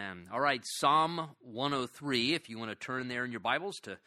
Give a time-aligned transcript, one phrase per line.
[0.00, 0.28] Amen.
[0.32, 3.98] All right, Psalm 103, if you want to turn there in your Bibles to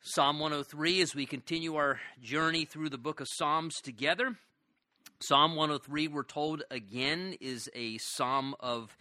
[0.00, 4.34] Psalm 103 as we continue our journey through the book of Psalms together.
[5.20, 8.96] Psalm 103, we're told again, is a psalm of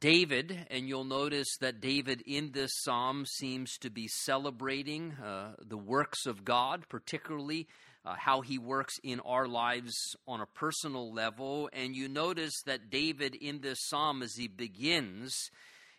[0.00, 5.76] David, and you'll notice that David in this psalm seems to be celebrating uh, the
[5.76, 7.68] works of God, particularly
[8.04, 9.94] uh, how he works in our lives
[10.26, 11.70] on a personal level.
[11.72, 15.50] And you notice that David in this psalm, as he begins,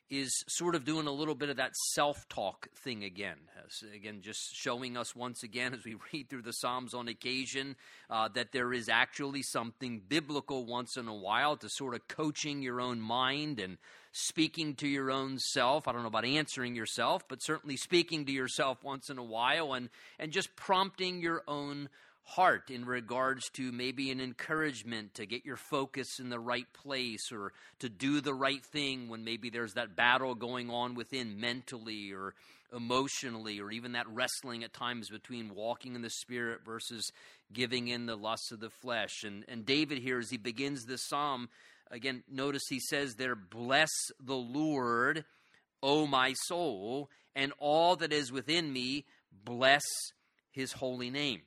[0.09, 3.37] is sort of doing a little bit of that self talk thing again.
[3.65, 7.75] As, again, just showing us once again as we read through the Psalms on occasion
[8.09, 12.61] uh, that there is actually something biblical once in a while to sort of coaching
[12.61, 13.78] your own mind and
[14.13, 15.87] speaking to your own self.
[15.87, 19.73] I don't know about answering yourself, but certainly speaking to yourself once in a while
[19.73, 19.89] and,
[20.19, 21.89] and just prompting your own
[22.25, 27.31] heart in regards to maybe an encouragement to get your focus in the right place
[27.31, 32.14] or to do the right thing when maybe there's that battle going on within mentally
[32.14, 32.33] or
[32.73, 37.11] emotionally or even that wrestling at times between walking in the spirit versus
[37.52, 41.05] giving in the lusts of the flesh and and David here as he begins this
[41.08, 41.50] psalm
[41.92, 45.26] again notice he says there bless the Lord
[45.81, 49.84] O my soul and all that is within me bless
[50.52, 51.42] his holy name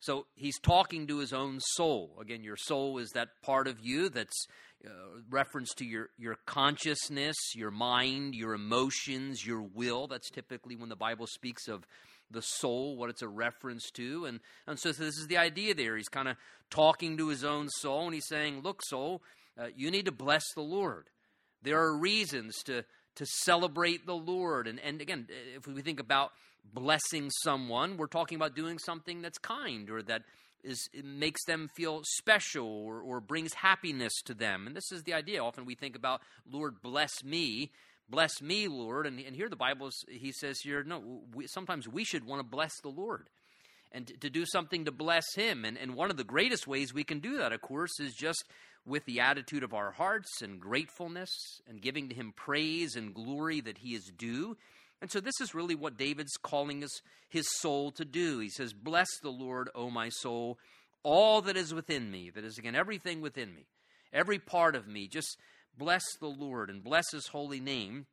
[0.00, 2.16] so he's talking to his own soul.
[2.20, 4.46] Again, your soul is that part of you that's
[4.84, 4.88] uh,
[5.28, 10.06] reference to your, your consciousness, your mind, your emotions, your will.
[10.06, 11.84] That's typically when the Bible speaks of
[12.30, 14.24] the soul, what it's a reference to.
[14.24, 15.98] And, and so, so this is the idea there.
[15.98, 16.36] He's kind of
[16.70, 19.20] talking to his own soul and he's saying, Look, soul,
[19.58, 21.06] uh, you need to bless the Lord.
[21.62, 22.84] There are reasons to,
[23.16, 24.66] to celebrate the Lord.
[24.66, 26.32] And, and again, if we think about
[26.72, 30.22] blessing someone, we're talking about doing something that's kind or that
[30.62, 34.66] is makes them feel special or, or brings happiness to them.
[34.66, 35.42] And this is the idea.
[35.42, 37.70] Often we think about, Lord, bless me.
[38.08, 39.06] Bless me, Lord.
[39.06, 42.40] And, and here the Bible, is, he says here, no, we, sometimes we should want
[42.40, 43.28] to bless the Lord
[43.92, 45.64] and to, to do something to bless him.
[45.64, 48.44] And, and one of the greatest ways we can do that, of course, is just
[48.86, 53.60] with the attitude of our hearts and gratefulness and giving to him praise and glory
[53.60, 54.56] that he is due.
[55.00, 58.38] And so this is really what David's calling his, his soul to do.
[58.38, 60.58] He says, Bless the Lord, O my soul,
[61.02, 63.66] all that is within me, that is, again, everything within me,
[64.12, 65.08] every part of me.
[65.08, 65.38] Just
[65.76, 68.06] bless the Lord and bless his holy name.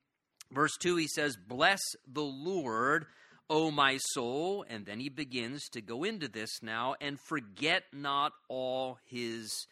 [0.51, 3.05] Verse 2, he says, Bless the Lord,
[3.49, 4.65] O my soul.
[4.69, 9.67] And then he begins to go into this now, and forget not all his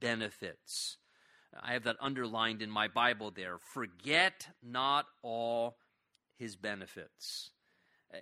[0.00, 0.96] benefits.
[1.60, 3.58] I have that underlined in my Bible there.
[3.72, 5.76] Forget not all
[6.36, 7.50] his benefits.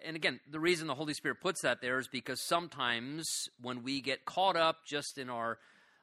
[0.05, 4.01] And again, the reason the Holy Spirit puts that there is because sometimes when we
[4.01, 5.59] get caught up just in our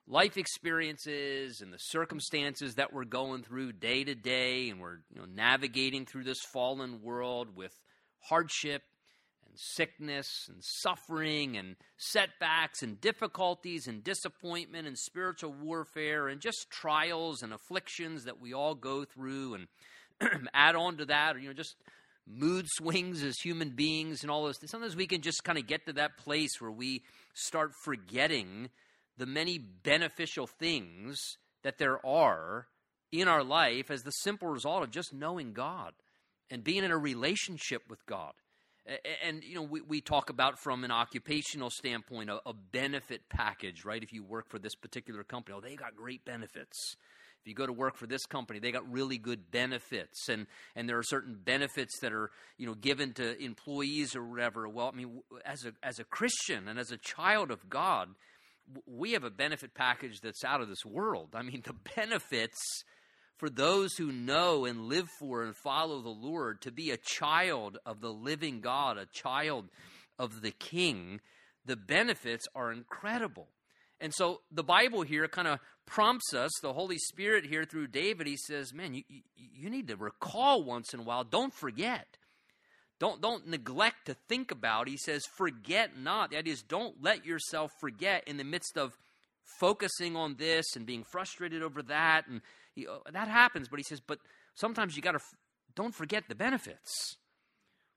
[0.08, 5.20] life experiences and the circumstances that we're going through day to day, and we're you
[5.20, 7.74] know, navigating through this fallen world with
[8.20, 8.84] hardship
[9.54, 16.72] and sickness and suffering and setbacks and difficulties and disappointment and spiritual warfare and just
[16.72, 19.68] trials and afflictions that we all go through and
[20.54, 21.76] add on to that, or you know, just
[22.28, 24.72] mood swings as human beings and all those things.
[24.72, 27.04] Sometimes we can just kind of get to that place where we
[27.36, 28.70] start forgetting
[29.18, 31.20] the many beneficial things
[31.62, 32.68] that there are
[33.12, 35.94] in our life as the simple result of just knowing God
[36.50, 38.34] and being in a relationship with God.
[39.24, 43.86] And, you know, we, we talk about from an occupational standpoint a, a benefit package,
[43.86, 44.04] right?
[44.04, 46.96] If you work for this particular company, oh, they got great benefits.
[47.42, 50.88] If you go to work for this company, they got really good benefits, and and
[50.88, 54.70] there are certain benefits that are you know given to employees or whatever.
[54.70, 58.16] Well, I mean, as a as a Christian and as a child of God,
[58.86, 61.32] we have a benefit package that's out of this world.
[61.34, 62.86] I mean, the benefits
[63.44, 67.78] for those who know and live for and follow the Lord to be a child
[67.86, 69.66] of the living God, a child
[70.18, 71.20] of the King,
[71.66, 73.50] the benefits are incredible.
[74.00, 78.28] And so the Bible here kind of prompts us, the Holy Spirit here through David,
[78.28, 79.04] he says, man, you,
[79.36, 81.26] you, need to recall once in a while.
[81.26, 82.16] Don't forget.
[82.98, 84.88] Don't, don't neglect to think about.
[84.88, 86.34] He says, forget not.
[86.34, 88.98] Idea is don't let yourself forget in the midst of
[89.60, 92.28] focusing on this and being frustrated over that.
[92.30, 92.40] And
[92.76, 94.20] he, uh, that happens, but he says, but
[94.56, 95.36] sometimes you got to, f-
[95.76, 97.18] don't forget the benefits.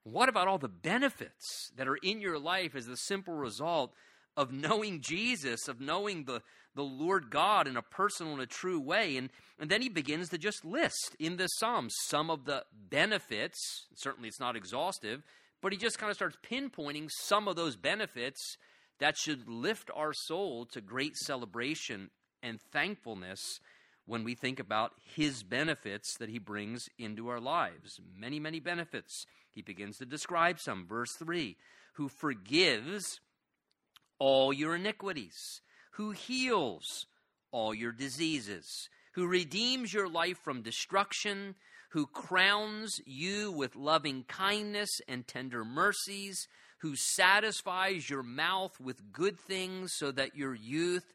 [0.05, 3.93] What about all the benefits that are in your life as the simple result
[4.37, 6.43] of knowing Jesus, of knowing the,
[6.75, 9.17] the Lord God in a personal and a true way.
[9.17, 13.59] And, and then he begins to just list in the Psalms some of the benefits.
[13.95, 15.23] Certainly it's not exhaustive,
[15.63, 18.57] but he just kind of starts pinpointing some of those benefits
[19.01, 22.11] that should lift our soul to great celebration
[22.43, 23.41] and thankfulness
[24.07, 28.01] when we think about his benefits that he brings into our lives.
[28.17, 29.27] Many, many benefits.
[29.51, 30.87] He begins to describe some.
[30.87, 31.57] Verse 3
[31.95, 33.21] Who forgives
[34.19, 35.61] all your iniquities,
[35.93, 37.07] who heals
[37.51, 41.55] all your diseases, who redeems your life from destruction,
[41.91, 46.47] who crowns you with loving kindness and tender mercies,
[46.81, 51.15] who satisfies your mouth with good things so that your youth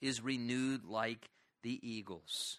[0.00, 1.28] is renewed like
[1.62, 2.58] the eagles.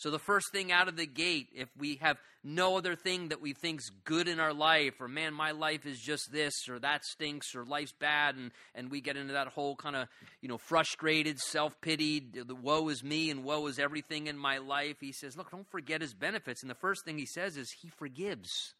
[0.00, 3.42] So, the first thing out of the gate, if we have no other thing that
[3.42, 7.04] we think's good in our life, or man, my life is just this, or that
[7.04, 10.08] stinks, or life's bad, and, and we get into that whole kind of,
[10.40, 14.56] you know, frustrated, self pitied, the woe is me and woe is everything in my
[14.56, 16.62] life, he says, look, don't forget his benefits.
[16.62, 18.72] And the first thing he says is, he forgives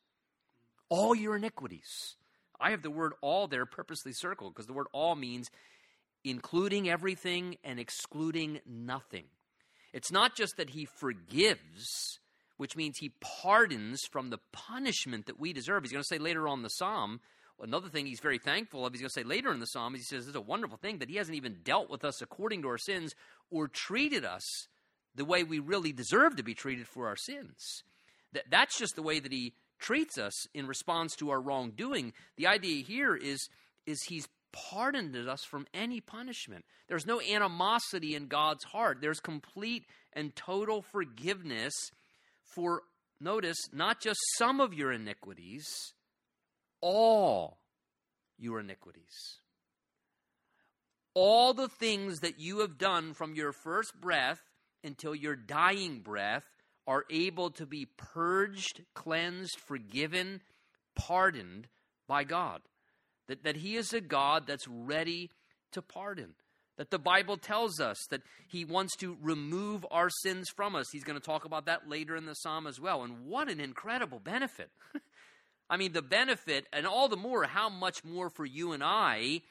[0.89, 2.17] all your iniquities.
[2.59, 5.51] I have the word all there purposely circled because the word all means
[6.25, 9.25] including everything and excluding nothing.
[9.93, 12.19] It's not just that he forgives,
[12.57, 15.83] which means he pardons from the punishment that we deserve.
[15.83, 17.21] He's going to say later on the psalm,
[17.61, 20.01] another thing he's very thankful of, he's going to say later in the psalm, he
[20.01, 22.79] says it's a wonderful thing that he hasn't even dealt with us according to our
[22.79, 23.15] sins
[23.51, 24.69] or treated us
[25.15, 27.83] the way we really deserve to be treated for our sins.
[28.33, 32.13] That, that's just the way that he treats us in response to our wrongdoing.
[32.37, 33.49] The idea here is,
[33.87, 36.65] is he's pardoned us from any punishment.
[36.89, 38.99] There's no animosity in God's heart.
[39.01, 41.73] There's complete and total forgiveness
[42.43, 42.83] for,
[43.21, 45.67] notice, not just some of your iniquities,
[46.81, 47.59] all
[48.39, 49.39] your iniquities.
[51.15, 54.41] All the things that you have done from your first breath
[54.85, 56.45] until your dying breath
[56.87, 60.41] are able to be purged, cleansed, forgiven,
[60.95, 61.69] pardoned
[62.09, 62.63] by God.
[63.31, 65.31] That, that He is a God that's ready
[65.71, 66.35] to pardon.
[66.79, 70.87] That the Bible tells us that He wants to remove our sins from us.
[70.91, 73.05] He's going to talk about that later in the psalm as well.
[73.05, 74.71] And what an incredible benefit!
[75.71, 79.43] I mean, the benefit, and all the more, how much more for you and I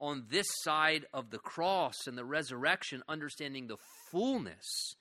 [0.00, 3.78] on this side of the cross and the resurrection, understanding the
[4.12, 4.94] fullness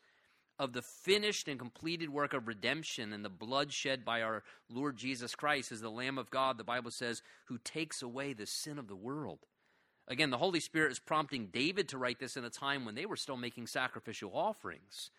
[0.63, 4.95] of the finished and completed work of redemption and the blood shed by our Lord
[4.95, 8.79] Jesus Christ as the Lamb of God, the Bible says, who takes away the sin
[8.79, 9.39] of the world.
[10.07, 13.05] Again, the Holy Spirit is prompting David to write this in a time when they
[13.05, 15.09] were still making sacrificial offerings.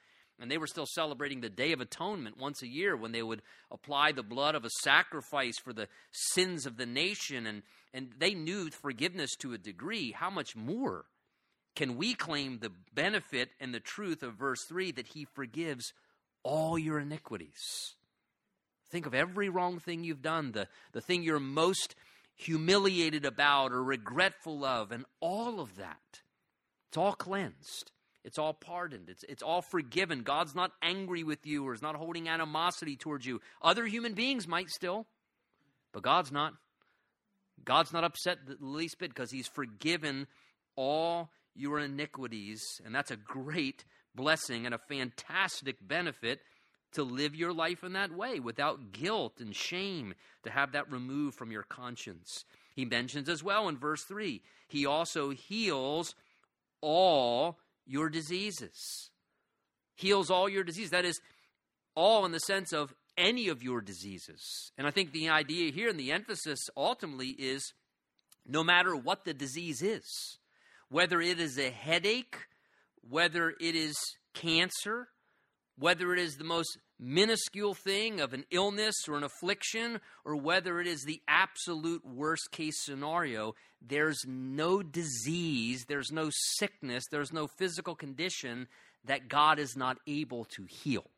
[0.41, 3.43] And they were still celebrating the Day of Atonement once a year when they would
[3.71, 7.47] apply the blood of a sacrifice for the sins of the nation.
[7.47, 7.63] And,
[7.93, 10.11] and they knew forgiveness to a degree.
[10.11, 11.05] How much more
[11.75, 15.93] can we claim the benefit and the truth of verse 3 that he forgives
[16.43, 17.95] all your iniquities.
[18.91, 21.97] Think of every wrong thing you've done, the, the thing you're most
[22.37, 26.21] humiliated about or regretful of, and all of that.
[26.89, 27.91] It's all cleansed.
[28.25, 29.11] It's all pardoned.
[29.11, 30.23] It's, it's all forgiven.
[30.23, 33.41] God's not angry with you or is not holding animosity towards you.
[33.61, 35.07] Other human beings might still,
[35.93, 36.55] but God's not.
[37.65, 40.27] God's not upset the least bit because He's forgiven
[40.77, 42.63] all your iniquities.
[42.85, 43.85] And that's a great
[44.15, 46.41] blessing and a fantastic benefit
[46.93, 50.15] to live your life in that way without guilt and shame,
[50.45, 52.45] to have that removed from your conscience.
[52.77, 56.15] He mentions as well in verse 3 he also heals
[56.81, 59.11] all your diseases.
[59.95, 60.91] Heals all your diseases.
[60.91, 61.21] That is,
[61.95, 64.73] all in the sense of any of your diseases.
[64.77, 67.73] And I think the idea here and the emphasis ultimately is
[68.47, 70.39] no matter what the disease is,
[70.95, 72.37] whether it is a headache,
[73.11, 73.97] whether it is
[74.33, 75.09] cancer,
[75.77, 80.81] whether it is the most minuscule thing of an illness or an affliction, or whether
[80.81, 87.49] it is the absolute worst case scenario, there's no disease, there's no sickness, there's no
[87.49, 88.69] physical condition
[89.05, 91.11] that God is not able to heal.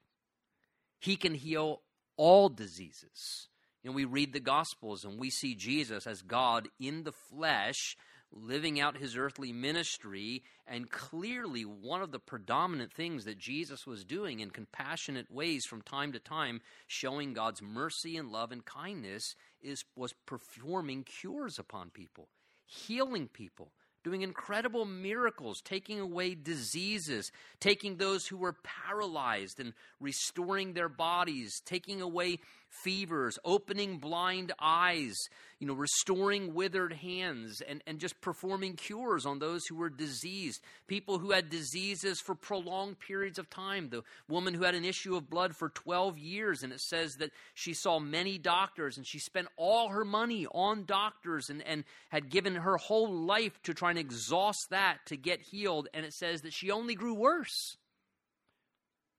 [1.00, 1.82] He can heal
[2.16, 3.48] all diseases.
[3.84, 7.94] And we read the Gospels and we see Jesus as God in the flesh
[8.32, 10.42] living out his earthly ministry.
[10.66, 15.82] And clearly, one of the predominant things that Jesus was doing in compassionate ways from
[15.82, 21.90] time to time, showing God's mercy and love and kindness, is, was performing cures upon
[21.90, 22.28] people,
[22.64, 23.72] healing people
[24.06, 31.60] doing incredible miracles, taking away diseases, taking those who were paralyzed and restoring their bodies,
[31.66, 32.38] taking away
[32.82, 35.14] fevers, opening blind eyes,
[35.58, 40.62] you know, restoring withered hands, and, and just performing cures on those who were diseased.
[40.86, 43.88] People who had diseases for prolonged periods of time.
[43.88, 47.30] The woman who had an issue of blood for 12 years, and it says that
[47.54, 52.30] she saw many doctors and she spent all her money on doctors and, and had
[52.30, 55.88] given her whole life to try and exhaust that to get healed.
[55.94, 57.76] And it says that she only grew worse.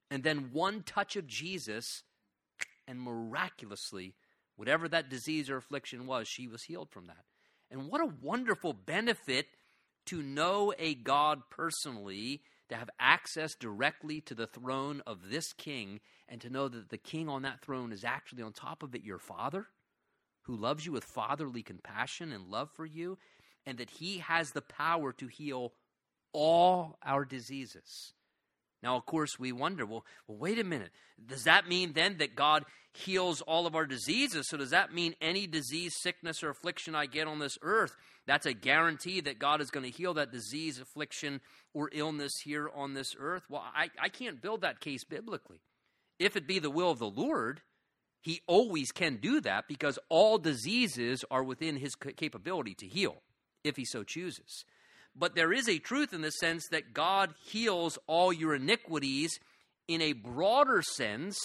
[0.10, 2.04] And then one touch of Jesus,
[2.88, 4.16] and miraculously,
[4.56, 7.26] whatever that disease or affliction was, she was healed from that.
[7.70, 9.48] And what a wonderful benefit
[10.08, 16.00] to know a God personally, to have access directly to the throne of this king,
[16.30, 19.04] and to know that the king on that throne is actually on top of it
[19.04, 19.68] your father,
[20.44, 23.18] who loves you with fatherly compassion and love for you,
[23.66, 25.74] and that he has the power to heal
[26.32, 28.14] all our diseases.
[28.84, 30.92] Now, of course, we wonder well, well, wait a minute.
[31.26, 34.48] Does that mean then that God heals all of our diseases?
[34.50, 37.96] So, does that mean any disease, sickness, or affliction I get on this earth,
[38.28, 41.42] that's a guarantee that God is going to heal that disease, affliction,
[41.74, 43.44] or illness here on this earth?
[43.50, 45.62] Well, I, I can't build that case biblically.
[46.20, 47.62] If it be the will of the Lord,
[48.22, 53.24] He always can do that because all diseases are within His capability to heal
[53.64, 54.66] if He so chooses.
[55.18, 59.40] But there is a truth in the sense that God heals all your iniquities
[59.88, 61.38] in a broader sense,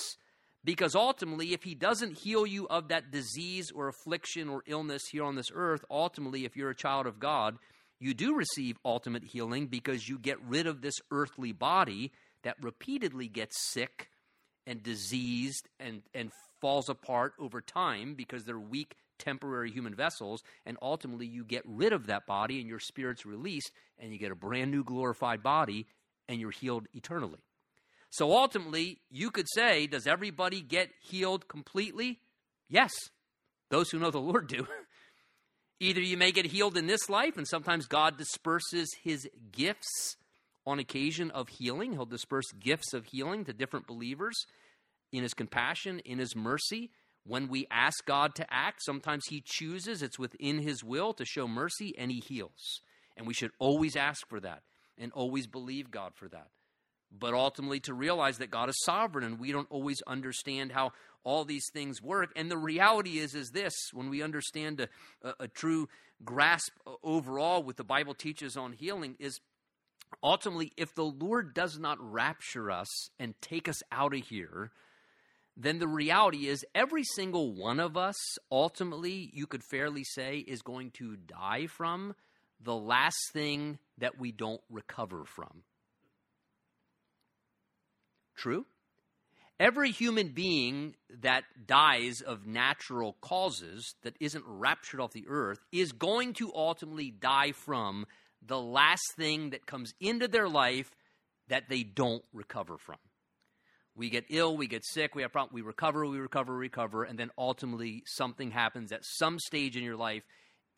[0.64, 5.24] because ultimately, if He doesn't heal you of that disease or affliction or illness here
[5.24, 7.56] on this earth, ultimately, if you're a child of God,
[7.98, 12.12] you do receive ultimate healing because you get rid of this earthly body
[12.42, 14.08] that repeatedly gets sick
[14.66, 20.76] and diseased and, and falls apart over time because they're weak temporary human vessels, and
[20.82, 24.36] ultimately you get rid of that body and your spirit's released, and you get a
[24.36, 25.86] brand new glorified body,
[26.28, 27.40] and you're healed eternally.
[28.10, 32.20] So ultimately, you could say, does everybody get healed completely?
[32.68, 32.90] Yes.
[33.70, 34.66] Those who know the Lord do.
[35.80, 40.16] Either you may get healed in this life, and sometimes God disperses his gifts
[40.66, 41.92] on occasion of healing.
[41.92, 44.46] He'll disperse gifts of healing to different believers
[45.10, 46.90] in his compassion, in his mercy.
[47.24, 51.46] When we ask God to act, sometimes He chooses, it's within His will to show
[51.46, 52.80] mercy, and He heals.
[53.16, 54.62] And we should always ask for that
[54.98, 56.48] and always believe God for that.
[57.16, 60.92] But ultimately, to realize that God is sovereign and we don't always understand how
[61.24, 62.30] all these things work.
[62.34, 64.88] And the reality is, is this when we understand a,
[65.22, 65.88] a, a true
[66.24, 69.40] grasp overall what the Bible teaches on healing, is
[70.22, 72.88] ultimately, if the Lord does not rapture us
[73.18, 74.72] and take us out of here,
[75.56, 78.16] then the reality is every single one of us,
[78.50, 82.14] ultimately, you could fairly say, is going to die from
[82.60, 85.62] the last thing that we don't recover from.
[88.36, 88.66] True?
[89.60, 95.92] Every human being that dies of natural causes, that isn't raptured off the earth, is
[95.92, 98.06] going to ultimately die from
[98.44, 100.90] the last thing that comes into their life
[101.48, 102.96] that they don't recover from
[103.94, 107.18] we get ill, we get sick, we have problems, we recover, we recover, recover, and
[107.18, 110.22] then ultimately something happens at some stage in your life.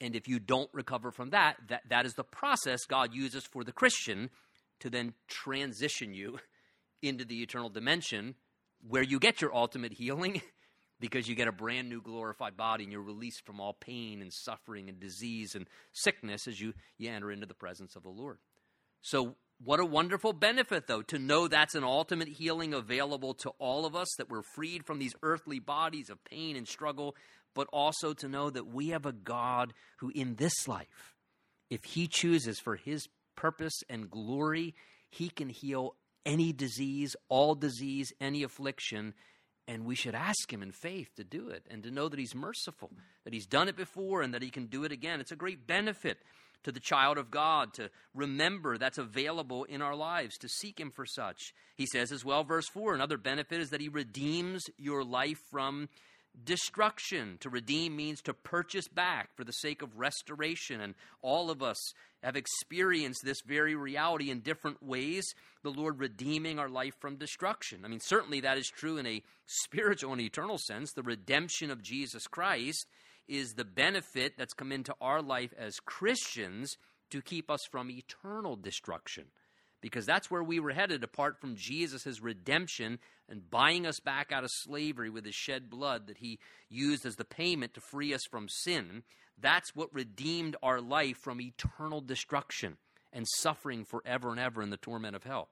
[0.01, 3.63] And if you don't recover from that, that, that is the process God uses for
[3.63, 4.31] the Christian
[4.81, 6.39] to then transition you
[7.03, 8.35] into the eternal dimension
[8.87, 10.43] where you get your ultimate healing
[11.01, 14.33] because you get a brand new glorified body and you're released from all pain and
[14.33, 18.39] suffering and disease and sickness as you, you enter into the presence of the Lord.
[19.03, 23.87] So what a wonderful benefit, though, to know that's an ultimate healing available to all
[23.87, 27.17] of us, that we're freed from these earthly bodies of pain and struggle,
[27.55, 31.15] but also to know that we have a God who, in this life,
[31.71, 34.75] if He chooses for His purpose and glory,
[35.11, 35.95] He can heal
[36.27, 39.15] any disease, all disease, any affliction.
[39.67, 42.35] And we should ask Him in faith to do it and to know that He's
[42.35, 42.91] merciful,
[43.25, 45.21] that He's done it before and that He can do it again.
[45.21, 46.19] It's a great benefit
[46.65, 50.91] to the child of God to remember that's available in our lives, to seek Him
[50.91, 51.55] for such.
[51.77, 55.89] He says as well, verse 4 another benefit is that He redeems your life from
[56.43, 57.39] destruction.
[57.41, 60.81] To redeem means to purchase back for the sake of restoration.
[60.81, 61.79] And all of us
[62.23, 65.25] have experienced this very reality in different ways
[65.63, 67.83] the Lord redeeming our life from destruction.
[67.85, 70.93] I mean, certainly that is true in a spiritual and eternal sense.
[70.93, 72.87] The redemption of Jesus Christ
[73.29, 76.77] is the benefit that's come into our life as Christians
[77.11, 79.27] to keep us from eternal destruction.
[79.81, 84.43] Because that's where we were headed apart from Jesus' redemption and buying us back out
[84.43, 86.39] of slavery with his shed blood that he
[86.71, 89.03] used as the payment to free us from sin.
[89.39, 92.79] That's what redeemed our life from eternal destruction
[93.13, 95.49] and suffering forever and ever in the torment of hell.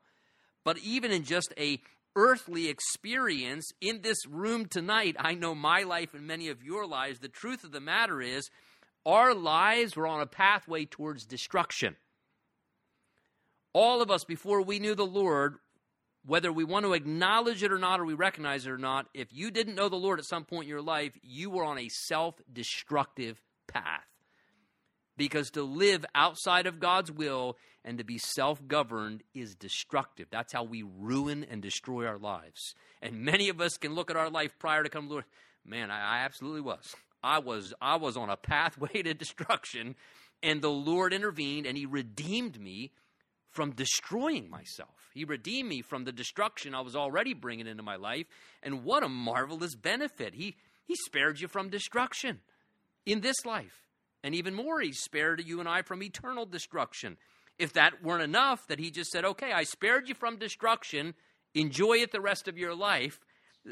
[0.65, 1.81] But even in just a
[2.17, 7.19] earthly experience in this room tonight, I know my life and many of your lives,
[7.19, 8.51] the truth of the matter is
[9.05, 11.97] our lives were on a pathway towards destruction.
[13.73, 15.57] All of us, before we knew the Lord,
[16.25, 19.33] whether we want to acknowledge it or not, or we recognize it or not, if
[19.33, 21.89] you didn't know the Lord at some point in your life, you were on a
[21.89, 24.05] self destructive path.
[25.17, 30.29] Because to live outside of God's will and to be self governed is destructive.
[30.31, 32.75] That's how we ruin and destroy our lives.
[33.01, 35.25] And many of us can look at our life prior to come to Lord.
[35.65, 36.95] Man, I, I absolutely was.
[37.23, 39.95] I was I was on a pathway to destruction,
[40.43, 42.93] and the Lord intervened and He redeemed me
[43.51, 45.11] from destroying myself.
[45.13, 48.27] He redeemed me from the destruction I was already bringing into my life.
[48.63, 50.35] And what a marvelous benefit!
[50.35, 52.41] He He spared you from destruction
[53.05, 53.82] in this life.
[54.23, 57.17] And even more, He spared you and I from eternal destruction.
[57.59, 61.15] If that weren't enough, that He just said, okay, I spared you from destruction,
[61.55, 63.21] enjoy it the rest of your life.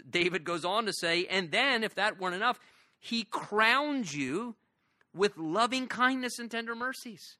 [0.09, 2.59] David goes on to say, and then, if that weren't enough,
[2.99, 4.57] He crowns you
[5.15, 7.37] with loving kindness and tender mercies.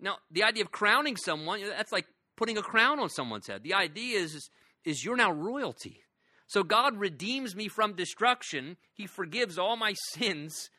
[0.00, 3.62] Now, the idea of crowning someone, that's like putting a crown on someone's head.
[3.62, 4.50] The idea is, is,
[4.84, 6.02] is you're now royalty.
[6.46, 8.76] So God redeems me from destruction.
[8.94, 10.70] He forgives all my sins.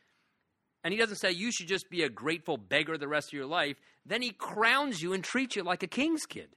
[0.83, 3.45] And he doesn't say you should just be a grateful beggar the rest of your
[3.45, 3.77] life.
[4.05, 6.49] Then he crowns you and treats you like a king's kid.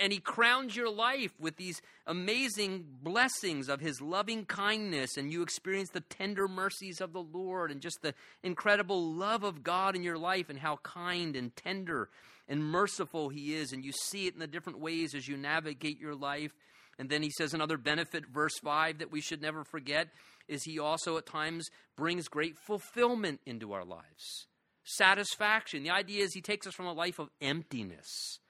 [0.00, 5.42] And he crowns your life with these amazing blessings of his loving kindness, and you
[5.42, 10.02] experience the tender mercies of the Lord and just the incredible love of God in
[10.02, 12.08] your life and how kind and tender
[12.48, 13.72] and merciful he is.
[13.72, 16.52] And you see it in the different ways as you navigate your life.
[16.98, 20.08] And then he says another benefit, verse 5, that we should never forget
[20.48, 24.46] is he also at times brings great fulfillment into our lives.
[24.84, 25.82] Satisfaction.
[25.82, 28.40] The idea is he takes us from a life of emptiness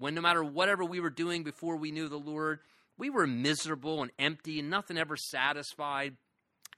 [0.00, 2.60] when no matter whatever we were doing before we knew the Lord,
[2.96, 6.16] we were miserable and empty and nothing ever satisfied.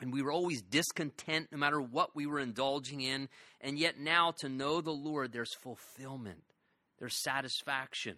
[0.00, 3.28] And we were always discontent no matter what we were indulging in.
[3.60, 6.42] And yet now to know the Lord, there's fulfillment,
[6.98, 8.16] there's satisfaction.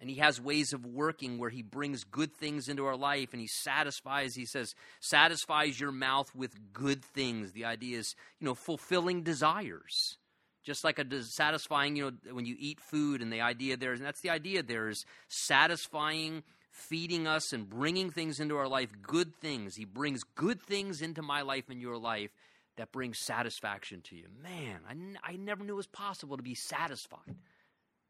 [0.00, 3.40] And he has ways of working where he brings good things into our life and
[3.40, 7.52] he satisfies, he says, satisfies your mouth with good things.
[7.52, 10.16] The idea is, you know, fulfilling desires.
[10.62, 14.04] Just like a satisfying you know when you eat food and the idea there and
[14.04, 19.34] that's the idea there is satisfying feeding us and bringing things into our life good
[19.36, 19.74] things.
[19.74, 22.30] He brings good things into my life and your life
[22.76, 24.26] that brings satisfaction to you.
[24.42, 27.36] Man I, n- I never knew it was possible to be satisfied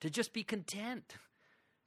[0.00, 1.14] to just be content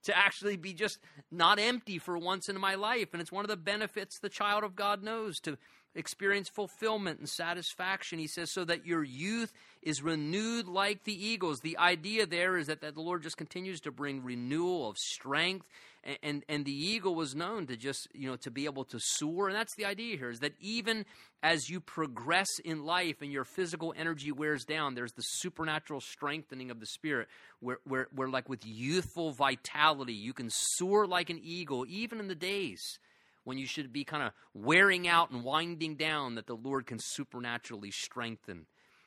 [0.03, 0.99] to actually be just
[1.31, 3.09] not empty for once in my life.
[3.13, 5.57] And it's one of the benefits the child of god knows to
[5.95, 8.19] experience fulfillment and satisfaction.
[8.19, 11.59] He says, so that your youth is renewed like the eagles.
[11.59, 15.67] The idea there is that, that the Lord just continues to bring renewal of strength.
[16.03, 18.99] And, and, and the eagle was known to just, you know, to be able to
[18.99, 19.47] soar.
[19.47, 21.05] And that's the idea here is that even
[21.41, 26.71] as you progress in life and your physical energy wears down, there's the supernatural strengthening
[26.71, 27.27] of the spirit
[27.59, 32.27] where, where, where like with youthful vitality, you can soar like an eagle, even in
[32.27, 32.99] the days
[33.43, 36.99] when you should be kind of wearing out and winding down, that the Lord can
[36.99, 38.65] supernaturally strengthen.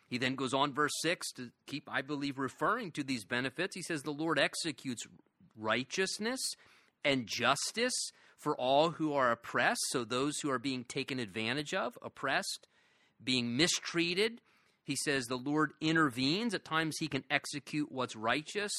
[0.09, 3.75] He then goes on, verse 6, to keep, I believe, referring to these benefits.
[3.75, 5.07] He says, The Lord executes
[5.57, 6.41] righteousness
[7.05, 11.99] and justice for all who are oppressed, so those who are being taken advantage of,
[12.03, 12.69] oppressed,
[13.23, 14.41] being mistreated.
[14.85, 16.55] He says, The Lord intervenes.
[16.55, 18.73] At times, He can execute what's righteous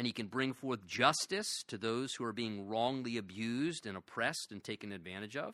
[0.00, 4.50] and he can bring forth justice to those who are being wrongly abused and oppressed
[4.50, 5.52] and taken advantage of.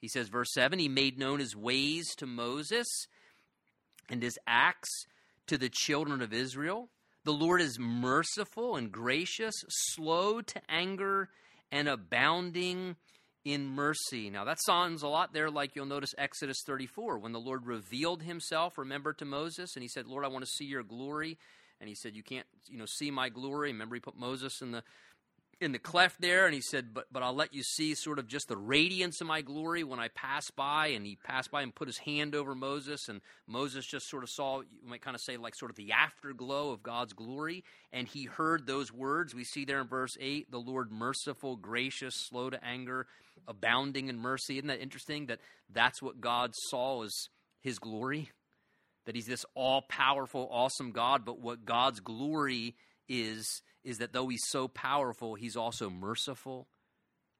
[0.00, 2.86] He says, verse 7 He made known his ways to Moses
[4.08, 5.06] and his acts
[5.48, 6.88] to the children of Israel.
[7.24, 11.28] The Lord is merciful and gracious, slow to anger,
[11.72, 12.94] and abounding
[13.44, 14.30] in mercy.
[14.30, 18.22] Now, that sounds a lot there like you'll notice Exodus 34, when the Lord revealed
[18.22, 21.38] himself, remember, to Moses, and he said, Lord, I want to see your glory
[21.80, 24.72] and he said, "You can't, you know, see my glory." Remember, he put Moses in
[24.72, 24.82] the
[25.60, 28.28] in the cleft there, and he said, "But but I'll let you see sort of
[28.28, 31.74] just the radiance of my glory when I pass by." And he passed by and
[31.74, 35.20] put his hand over Moses, and Moses just sort of saw, you might kind of
[35.20, 39.34] say, like sort of the afterglow of God's glory, and he heard those words.
[39.34, 43.06] We see there in verse eight, the Lord merciful, gracious, slow to anger,
[43.48, 44.58] abounding in mercy.
[44.58, 45.26] Isn't that interesting?
[45.26, 47.12] That that's what God saw as
[47.60, 48.30] His glory
[49.08, 52.76] that he's this all powerful, awesome God, but what God's glory
[53.08, 56.68] is, is that though he's so powerful, he's also merciful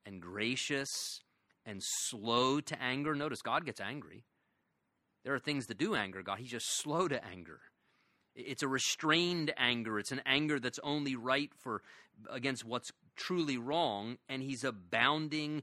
[0.07, 1.21] and gracious
[1.67, 3.15] and slow to anger.
[3.15, 4.25] Notice God gets angry.
[5.25, 7.61] There are things that do anger God, he's just slow to anger.
[8.35, 9.99] It's a restrained anger.
[9.99, 11.83] It's an anger that's only right for
[12.31, 15.63] against what's truly wrong, and he's abounding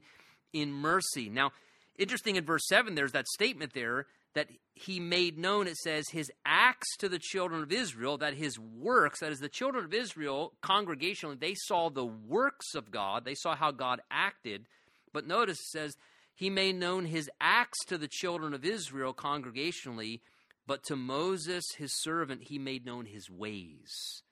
[0.52, 1.28] in mercy.
[1.28, 1.50] Now,
[1.98, 6.30] interesting in verse 7, there's that statement there that he made known, it says, his
[6.44, 10.52] acts to the children of Israel, that his works, that is, the children of Israel,
[10.62, 14.66] congregationally, they saw the works of God, they saw how God acted.
[15.14, 15.96] But notice it says,
[16.34, 20.20] he made known his acts to the children of Israel congregationally,
[20.66, 24.22] but to Moses, his servant, he made known his ways.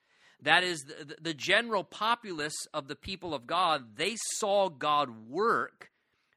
[0.43, 5.89] That is, the, the general populace of the people of God, they saw God work,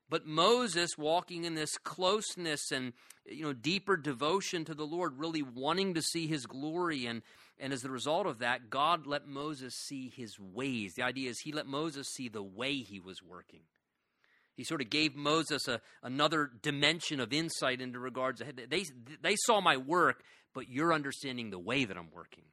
[0.10, 2.94] but Moses, walking in this closeness and
[3.26, 7.22] you know deeper devotion to the Lord, really wanting to see His glory, and
[7.60, 10.94] and as the result of that, God let Moses see His ways.
[10.96, 13.62] The idea is He let Moses see the way He was working.
[14.56, 18.42] He sort of gave Moses a, another dimension of insight into regards.
[18.70, 18.86] They,
[19.22, 22.46] they saw my work, but you're understanding the way that I'm working.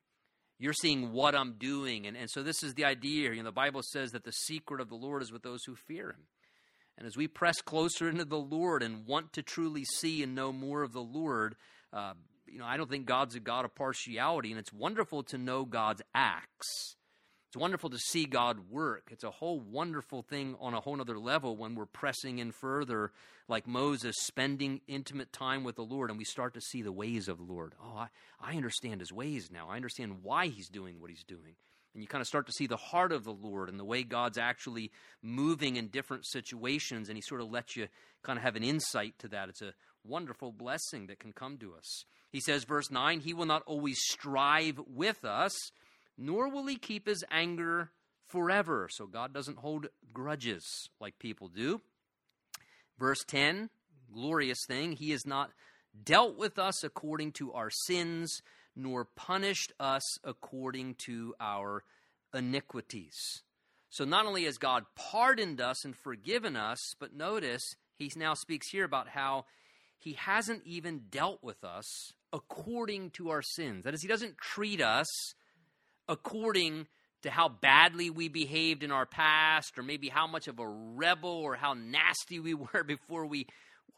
[0.59, 2.07] You're seeing what I'm doing.
[2.07, 3.33] And, and so this is the idea.
[3.33, 5.75] You know, the Bible says that the secret of the Lord is with those who
[5.75, 6.27] fear him.
[6.97, 10.53] And as we press closer into the Lord and want to truly see and know
[10.53, 11.57] more of the Lord,
[11.93, 12.15] uh,
[12.47, 15.65] you know, I don't think God's a God of partiality, and it's wonderful to know
[15.65, 16.97] God's acts.
[17.49, 19.09] It's wonderful to see God work.
[19.13, 23.13] It's a whole wonderful thing on a whole other level when we're pressing in further,
[23.47, 27.29] like Moses, spending intimate time with the Lord, and we start to see the ways
[27.29, 27.75] of the Lord.
[27.81, 28.09] Oh, I,
[28.41, 29.69] I understand his ways now.
[29.69, 31.55] I understand why he's doing what he's doing.
[31.95, 34.03] And you kind of start to see the heart of the Lord and the way
[34.03, 34.91] God's actually
[35.23, 37.87] moving in different situations, and he sort of lets you
[38.23, 39.49] kind of have an insight to that.
[39.49, 42.05] It's a wonderful blessing that can come to us.
[42.33, 45.53] He says, verse 9, He will not always strive with us
[46.17, 47.91] nor will he keep his anger
[48.27, 48.89] forever.
[48.91, 50.65] So God doesn't hold grudges
[51.01, 51.81] like people do.
[52.99, 53.71] Verse 10,
[54.13, 55.51] glorious thing, he has not
[56.05, 58.41] dealt with us according to our sins,
[58.77, 61.85] nor punished us according to our
[62.35, 63.43] iniquities.
[63.91, 67.63] So not only has God pardoned us and forgiven us, but notice
[67.97, 69.45] he now speaks here about how
[69.99, 73.85] he hasn't even dealt with us according to our sins.
[73.85, 75.07] That is, he doesn't treat us
[76.09, 76.89] according
[77.23, 81.31] to how badly we behaved in our past, or maybe how much of a rebel
[81.31, 83.47] or how nasty we were before we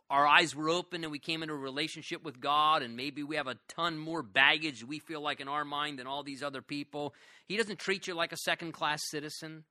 [0.09, 3.37] our eyes were open and we came into a relationship with God, and maybe we
[3.37, 6.63] have a ton more baggage we feel like in our mind than all these other
[6.63, 7.15] people.
[7.47, 9.65] He doesn't treat you like a second class citizen.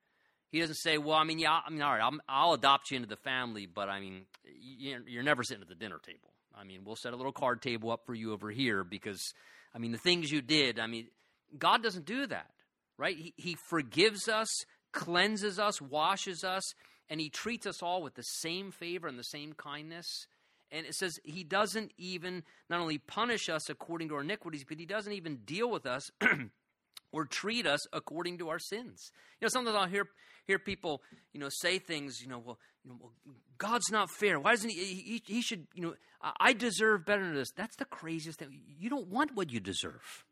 [0.51, 3.09] He doesn't say, "Well, I mean, yeah, I mean, all right, I'll adopt you into
[3.09, 6.31] the family, but I mean, you're never sitting at the dinner table.
[6.53, 9.21] I mean, we'll set a little card table up for you over here because,
[9.73, 10.79] I mean, the things you did.
[10.79, 11.07] I mean,
[11.57, 12.51] God doesn't do that
[12.97, 13.17] right?
[13.17, 14.47] He, he forgives us,
[14.91, 16.63] cleanses us, washes us,
[17.10, 20.28] and he treats us all with the same favor and the same kindness.
[20.72, 24.80] And it says he doesn't even not only punish us according to our iniquities, but
[24.80, 26.10] he doesn't even deal with us
[27.12, 29.12] or treat us according to our sins.
[29.39, 30.08] You know, sometimes I'll hear
[30.48, 31.02] hear people,
[31.34, 33.12] you know, say things, you know, well, you know, well
[33.58, 34.39] God's not fair.
[34.39, 35.24] Why doesn't he, he?
[35.26, 35.94] He should, you know,
[36.39, 37.52] I deserve better than this.
[37.52, 38.62] That's the craziest thing.
[38.80, 40.26] You don't want what you deserve.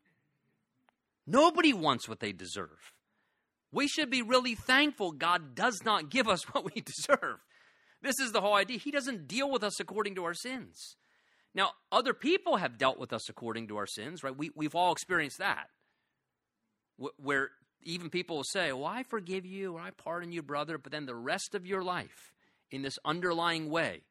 [1.25, 2.92] Nobody wants what they deserve.
[3.73, 7.39] We should be really thankful God does not give us what we deserve.
[8.01, 8.77] This is the whole idea.
[8.77, 10.95] He doesn't deal with us according to our sins.
[11.55, 14.35] Now, other people have dealt with us according to our sins, right?
[14.35, 15.67] We, we've all experienced that.
[17.17, 17.49] Where
[17.81, 21.05] even people will say, Well, I forgive you or I pardon you, brother, but then
[21.05, 22.31] the rest of your life,
[22.71, 24.01] in this underlying way,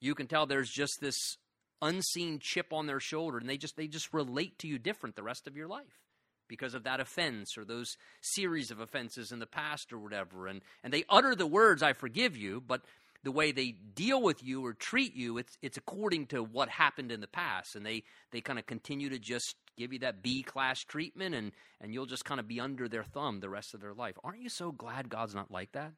[0.00, 1.36] you can tell there's just this
[1.82, 5.22] unseen chip on their shoulder and they just they just relate to you different the
[5.22, 6.00] rest of your life
[6.50, 10.48] because of that offense or those series of offenses in the past or whatever.
[10.48, 12.82] And, and they utter the words, I forgive you, but
[13.22, 17.12] the way they deal with you or treat you, it's, it's according to what happened
[17.12, 17.76] in the past.
[17.76, 21.52] And they, they kind of continue to just give you that B class treatment, and,
[21.80, 24.16] and you'll just kind of be under their thumb the rest of their life.
[24.24, 25.92] Aren't you so glad God's not like that?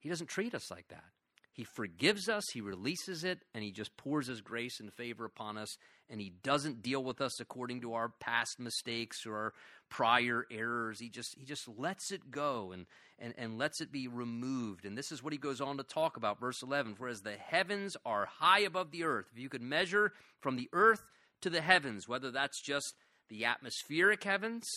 [0.00, 1.04] He doesn't treat us like that.
[1.54, 5.56] He forgives us, He releases it, and He just pours His grace and favor upon
[5.56, 5.76] us.
[6.10, 9.52] And He doesn't deal with us according to our past mistakes or our
[9.88, 10.98] prior errors.
[10.98, 12.86] He just He just lets it go and,
[13.20, 14.84] and, and lets it be removed.
[14.84, 16.96] And this is what He goes on to talk about, verse 11.
[16.96, 20.68] For as the heavens are high above the earth, if you could measure from the
[20.72, 21.04] earth
[21.42, 22.94] to the heavens, whether that's just
[23.28, 24.68] the atmospheric heavens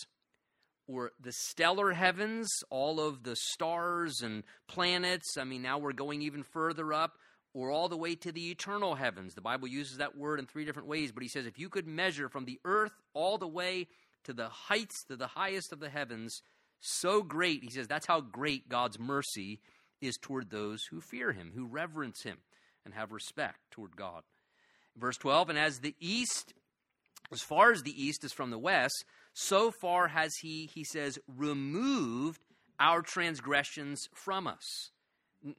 [0.87, 5.37] or the stellar heavens, all of the stars and planets.
[5.37, 7.13] I mean, now we're going even further up,
[7.53, 9.33] or all the way to the eternal heavens.
[9.33, 11.87] The Bible uses that word in three different ways, but he says if you could
[11.87, 13.87] measure from the earth all the way
[14.23, 16.41] to the heights, to the highest of the heavens,
[16.79, 19.59] so great, he says that's how great God's mercy
[20.01, 22.37] is toward those who fear him, who reverence him,
[22.85, 24.23] and have respect toward God.
[24.95, 26.53] Verse 12, and as the east,
[27.31, 29.05] as far as the east is from the west,
[29.39, 32.41] so far has he, he says, removed
[32.79, 34.89] our transgressions from us.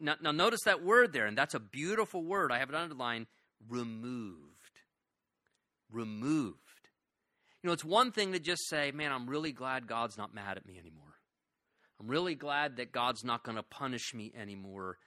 [0.01, 2.51] Now, now, notice that word there, and that's a beautiful word.
[2.51, 3.29] I have it underlined
[3.69, 4.81] removed.
[5.93, 6.57] Removed.
[7.63, 10.57] You know, it's one thing to just say, man, I'm really glad God's not mad
[10.57, 11.15] at me anymore.
[12.01, 14.99] I'm really glad that God's not going to punish me anymore.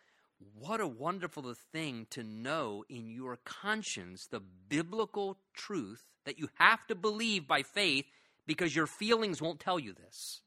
[0.58, 6.88] what a wonderful thing to know in your conscience the biblical truth that you have
[6.88, 8.06] to believe by faith
[8.46, 10.42] because your feelings won't tell you this.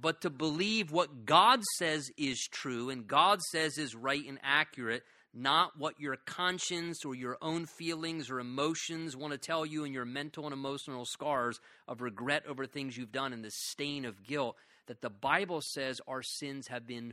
[0.00, 5.02] But to believe what God says is true and God says is right and accurate,
[5.34, 9.92] not what your conscience or your own feelings or emotions want to tell you and
[9.92, 14.24] your mental and emotional scars of regret over things you've done and the stain of
[14.24, 17.12] guilt, that the Bible says our sins have been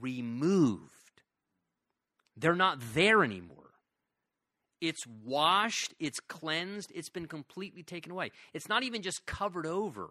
[0.00, 0.90] removed.
[2.36, 3.63] They're not there anymore.
[4.84, 8.32] It's washed, it's cleansed, it's been completely taken away.
[8.52, 10.10] It's not even just covered over.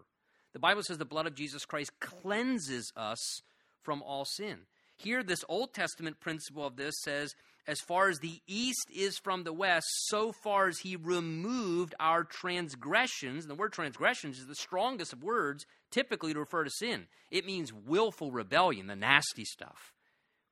[0.53, 3.41] The Bible says the blood of Jesus Christ cleanses us
[3.83, 4.61] from all sin.
[4.97, 7.33] Here, this Old Testament principle of this says,
[7.67, 12.23] as far as the east is from the west, so far as he removed our
[12.23, 13.43] transgressions.
[13.43, 17.07] And the word transgressions is the strongest of words typically to refer to sin.
[17.31, 19.93] It means willful rebellion, the nasty stuff.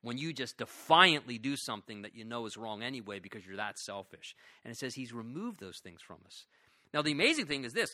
[0.02, 3.78] When you just defiantly do something that you know is wrong anyway because you're that
[3.78, 4.36] selfish.
[4.64, 6.46] And it says he's removed those things from us.
[6.94, 7.94] Now, the amazing thing is this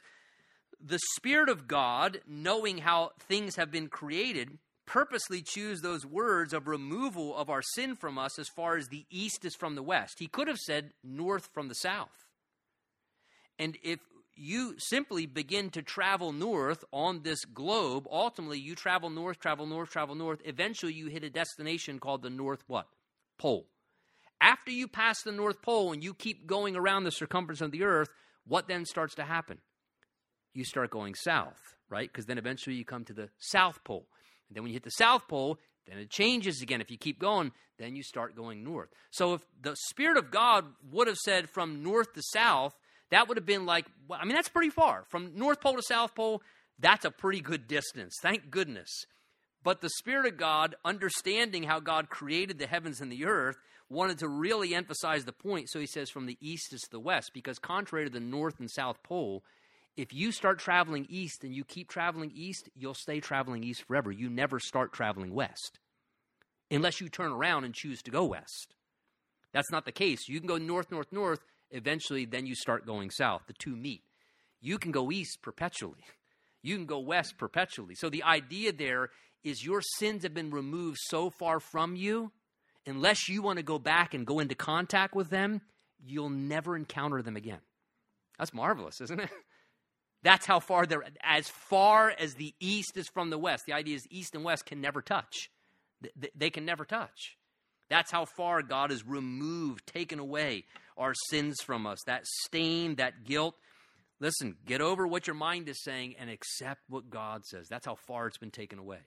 [0.80, 6.68] the Spirit of God, knowing how things have been created, purposely choose those words of
[6.68, 10.16] removal of our sin from us as far as the east is from the west.
[10.20, 12.26] He could have said north from the south.
[13.60, 14.00] And if
[14.38, 19.90] you simply begin to travel north on this globe, ultimately you travel north, travel north,
[19.90, 20.42] travel north.
[20.46, 22.88] Eventually you hit a destination called the North what?
[23.38, 23.68] Pole.
[24.40, 27.84] After you pass the North Pole and you keep going around the circumference of the
[27.84, 28.10] earth,
[28.46, 29.60] what then starts to happen?
[30.54, 32.10] You start going south, right?
[32.12, 34.08] Because then eventually you come to the South Pole.
[34.48, 36.82] And then when you hit the South Pole, then it changes again.
[36.82, 38.90] If you keep going, then you start going north.
[39.12, 42.76] So if the Spirit of God would have said from north to south,
[43.10, 45.06] that would have been like, I mean, that's pretty far.
[45.08, 46.42] From North Pole to South Pole,
[46.80, 48.16] that's a pretty good distance.
[48.22, 48.90] Thank goodness.
[49.64, 53.58] But the Spirit of God, understanding how God created the heavens and the earth,
[53.90, 55.70] wanted to really emphasize the point.
[55.70, 58.70] So he says from the east to the west, because contrary to the North and
[58.70, 59.44] South Pole,
[59.96, 64.12] if you start traveling east and you keep traveling east, you'll stay traveling east forever.
[64.12, 65.80] You never start traveling west
[66.70, 68.76] unless you turn around and choose to go west.
[69.54, 70.28] That's not the case.
[70.28, 71.40] You can go north, north, north.
[71.72, 73.44] Eventually, then you start going south.
[73.48, 74.04] The two meet.
[74.62, 76.04] You can go east perpetually,
[76.64, 77.96] you can go west perpetually.
[77.96, 79.10] So the idea there
[79.44, 82.32] is your sins have been removed so far from you,
[82.86, 85.62] unless you want to go back and go into contact with them,
[86.04, 87.60] you'll never encounter them again.
[88.38, 89.30] That's marvelous, isn't it?
[90.24, 93.66] That's how far they're, as far as the east is from the west.
[93.66, 95.50] The idea is east and west can never touch.
[96.36, 97.38] They can never touch.
[97.90, 100.66] That's how far God has removed, taken away
[100.98, 102.00] our sins from us.
[102.06, 103.56] That stain, that guilt.
[104.20, 107.68] Listen, get over what your mind is saying and accept what God says.
[107.70, 109.00] That's how far it's been taken away.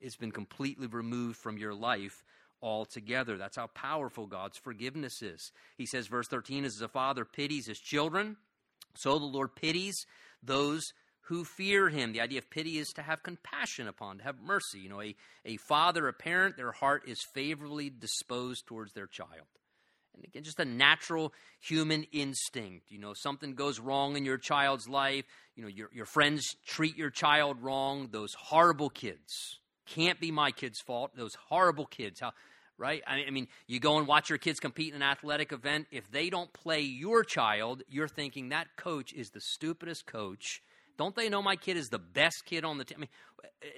[0.00, 2.22] It's been completely removed from your life
[2.62, 3.36] altogether.
[3.36, 5.52] That's how powerful God's forgiveness is.
[5.76, 8.36] He says, verse 13, as a father pities his children,
[8.96, 9.94] so the Lord pities
[10.42, 10.82] those
[11.24, 12.12] who fear him.
[12.12, 14.80] The idea of pity is to have compassion upon, to have mercy.
[14.80, 19.46] You know, a, a father, a parent, their heart is favorably disposed towards their child.
[20.14, 22.90] And again, just a natural human instinct.
[22.90, 25.24] You know, something goes wrong in your child's life.
[25.56, 28.08] You know, your, your friends treat your child wrong.
[28.12, 29.58] Those horrible kids.
[29.86, 31.12] Can't be my kid's fault.
[31.16, 32.20] Those horrible kids.
[32.20, 32.32] How,
[32.78, 33.02] right?
[33.06, 35.86] I mean, you go and watch your kids compete in an athletic event.
[35.90, 40.62] If they don't play your child, you're thinking that coach is the stupidest coach.
[40.96, 42.98] Don't they know my kid is the best kid on the team?
[42.98, 43.08] I mean,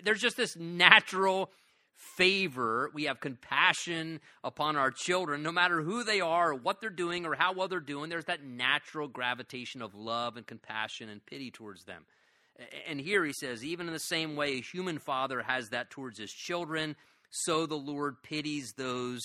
[0.05, 1.51] there's just this natural
[1.95, 2.91] favor.
[2.93, 7.25] We have compassion upon our children, no matter who they are, or what they're doing,
[7.25, 8.11] or how well they're doing.
[8.11, 12.05] There's that natural gravitation of love and compassion and pity towards them.
[12.87, 16.19] And here he says, even in the same way a human father has that towards
[16.19, 16.97] his children,
[17.31, 19.23] so the Lord pities those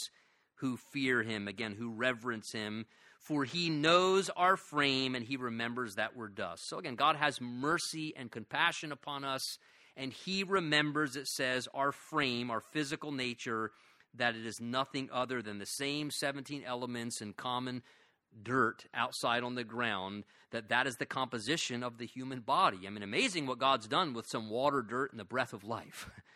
[0.56, 2.86] who fear him, again, who reverence him.
[3.22, 6.68] For he knows our frame and he remembers that we're dust.
[6.68, 9.58] So again, God has mercy and compassion upon us,
[9.96, 13.72] and he remembers, it says, our frame, our physical nature,
[14.16, 17.84] that it is nothing other than the same 17 elements in common
[18.44, 22.90] dirt outside on the ground that that is the composition of the human body i
[22.90, 26.10] mean amazing what god's done with some water dirt and the breath of life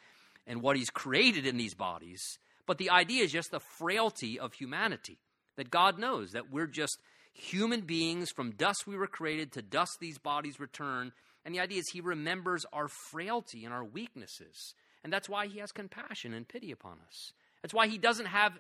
[0.48, 2.40] and what he's created in these bodies.
[2.66, 5.20] But the idea is just the frailty of humanity
[5.58, 6.98] that God knows that we're just
[7.34, 8.32] human beings.
[8.32, 11.12] From dust we were created, to dust these bodies return.
[11.44, 14.74] And the idea is he remembers our frailty and our weaknesses.
[15.04, 17.34] And that's why he has compassion and pity upon us.
[17.62, 18.54] That's why he doesn't have,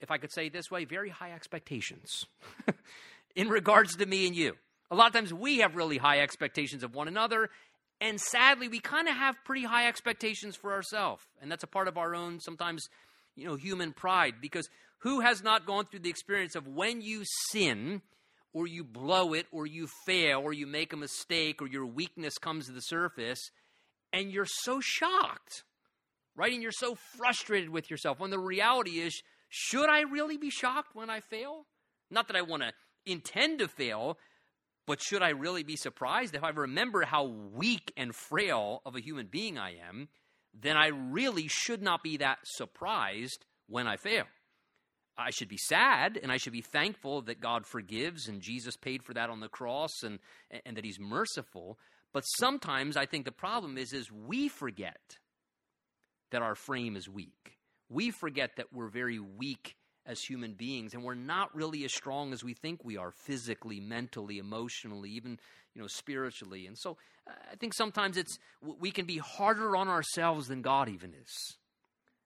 [0.00, 2.26] if I could say it this way, very high expectations
[3.36, 4.56] in regards to me and you.
[4.90, 7.50] A lot of times we have really high expectations of one another,
[8.00, 11.24] and sadly, we kind of have pretty high expectations for ourselves.
[11.42, 12.88] And that's a part of our own, sometimes,
[13.34, 14.34] you know, human pride.
[14.40, 18.02] Because who has not gone through the experience of when you sin,
[18.52, 22.38] or you blow it, or you fail, or you make a mistake, or your weakness
[22.38, 23.50] comes to the surface,
[24.12, 25.64] and you're so shocked,
[26.34, 26.52] right?
[26.52, 30.94] And you're so frustrated with yourself when the reality is, should I really be shocked
[30.94, 31.66] when I fail?
[32.10, 32.72] Not that I want to
[33.06, 34.18] intend to fail,
[34.86, 39.00] but should I really be surprised if I remember how weak and frail of a
[39.00, 40.08] human being I am?
[40.58, 44.24] Then I really should not be that surprised when I fail.
[45.18, 49.02] I should be sad and I should be thankful that God forgives and Jesus paid
[49.02, 50.20] for that on the cross and,
[50.64, 51.78] and that He's merciful.
[52.12, 55.18] But sometimes I think the problem is, is we forget
[56.30, 57.58] that our frame is weak.
[57.90, 59.76] We forget that we're very weak
[60.06, 63.80] as human beings and we're not really as strong as we think we are physically,
[63.80, 65.38] mentally, emotionally, even
[65.74, 66.66] you know spiritually.
[66.66, 66.96] And so
[67.28, 71.56] uh, I think sometimes it's we can be harder on ourselves than God even is.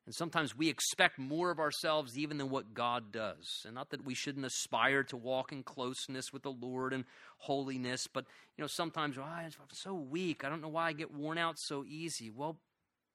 [0.04, 3.62] And sometimes we expect more of ourselves even than what God does.
[3.64, 7.04] And not that we shouldn't aspire to walk in closeness with the Lord and
[7.38, 8.24] holiness, but
[8.56, 10.44] you know, sometimes oh, I'm so weak.
[10.44, 12.30] I don't know why I get worn out so easy.
[12.30, 12.58] Well,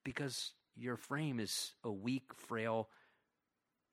[0.05, 2.87] because your frame is a weak, frail,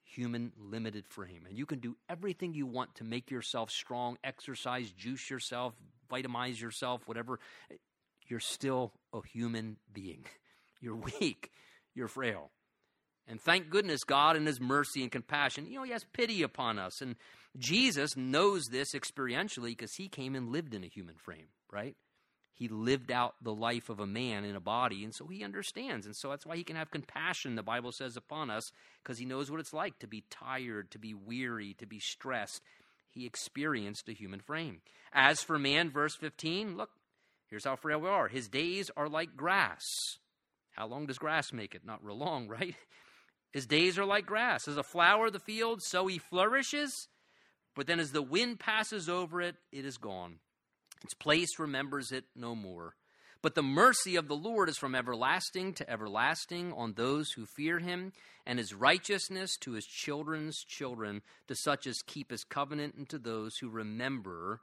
[0.05, 1.47] human, limited frame.
[1.49, 5.75] And you can do everything you want to make yourself strong, exercise, juice yourself,
[6.09, 7.41] vitamize yourself, whatever.
[8.29, 10.27] You're still a human being.
[10.81, 11.51] You're weak.
[11.95, 12.51] You're frail.
[13.27, 16.79] And thank goodness God in His mercy and compassion, you know, He has pity upon
[16.79, 17.01] us.
[17.01, 17.17] And
[17.57, 21.97] Jesus knows this experientially because He came and lived in a human frame, right?
[22.53, 26.07] He lived out the life of a man in a body, and so He understands.
[26.07, 28.71] And so that's why He can have compassion, the Bible says, upon us,
[29.03, 32.61] because He knows what it's like to be tired, to be weary, to be stressed.
[33.11, 34.81] He experienced a human frame.
[35.13, 36.91] As for man, verse 15, look,
[37.49, 38.29] here's how frail we are.
[38.29, 39.83] His days are like grass.
[40.73, 41.85] How long does grass make it?
[41.85, 42.75] Not real long, right?
[43.55, 44.67] His days are like grass.
[44.67, 47.07] As a flower of the field, so he flourishes.
[47.77, 50.41] But then as the wind passes over it, it is gone.
[51.05, 52.97] Its place remembers it no more.
[53.43, 57.79] But the mercy of the Lord is from everlasting to everlasting on those who fear
[57.79, 58.13] him,
[58.45, 63.19] and his righteousness to his children's children, to such as keep his covenant, and to
[63.19, 64.63] those who remember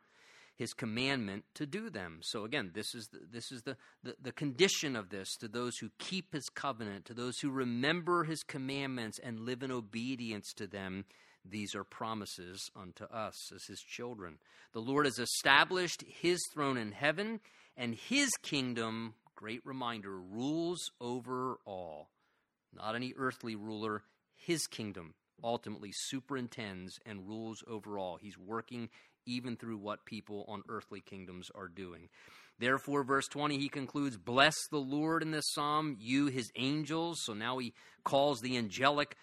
[0.61, 2.19] his commandment to do them.
[2.21, 5.75] So again, this is the, this is the, the, the condition of this to those
[5.81, 10.67] who keep his covenant, to those who remember his commandments and live in obedience to
[10.67, 11.05] them.
[11.43, 14.37] These are promises unto us as his children.
[14.73, 17.39] The Lord has established his throne in heaven,
[17.75, 22.09] and his kingdom, great reminder, rules over all.
[22.71, 24.03] Not any earthly ruler,
[24.35, 28.17] his kingdom ultimately superintends and rules over all.
[28.17, 28.89] He's working
[29.25, 32.09] even through what people on earthly kingdoms are doing.
[32.59, 37.19] Therefore, verse 20, he concludes, Bless the Lord in this psalm, you his angels.
[37.23, 39.15] So now he calls the angelic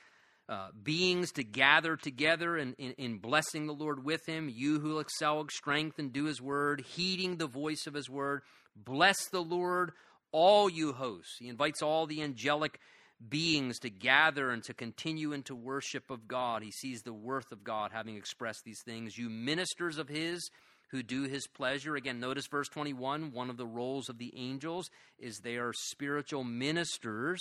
[0.49, 4.51] uh, beings to gather together in, in, in, blessing the Lord with him.
[4.53, 8.41] You who excel in strength and do his word, heeding the voice of his word.
[8.75, 9.93] Bless the Lord,
[10.33, 11.37] all you hosts.
[11.39, 12.81] He invites all the angelic
[13.27, 16.63] beings to gather and to continue into worship of God.
[16.63, 19.19] He sees the worth of God having expressed these things.
[19.19, 20.51] You ministers of His
[20.91, 21.97] who do His pleasure.
[21.97, 26.45] Again, notice verse 21 one of the roles of the angels is they are spiritual
[26.45, 27.41] ministers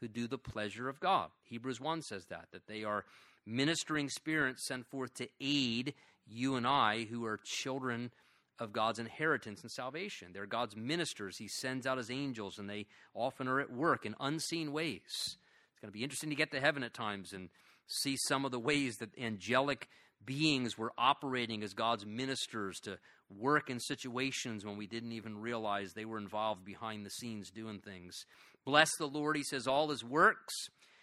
[0.00, 1.30] who do the pleasure of God.
[1.44, 3.04] Hebrews 1 says that, that they are
[3.46, 5.94] ministering spirits sent forth to aid
[6.26, 8.10] you and I who are children
[8.58, 10.28] of God's inheritance and salvation.
[10.32, 11.36] They're God's ministers.
[11.38, 15.00] He sends out his angels, and they often are at work in unseen ways.
[15.06, 17.48] It's going to be interesting to get to heaven at times and
[17.86, 19.88] see some of the ways that angelic
[20.24, 25.92] beings were operating as God's ministers to work in situations when we didn't even realize
[25.92, 28.24] they were involved behind the scenes doing things.
[28.64, 30.54] Bless the Lord, he says, all his works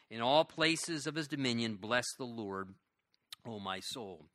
[0.10, 1.76] in all places of his dominion.
[1.76, 2.70] Bless the Lord,
[3.46, 4.26] O my soul.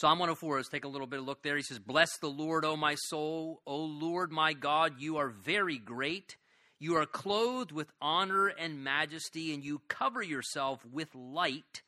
[0.00, 1.56] Psalm 104, let's take a little bit of look there.
[1.56, 3.62] He says, Bless the Lord, O my soul.
[3.66, 6.36] O Lord my God, you are very great.
[6.78, 11.82] You are clothed with honor and majesty, and you cover yourself with light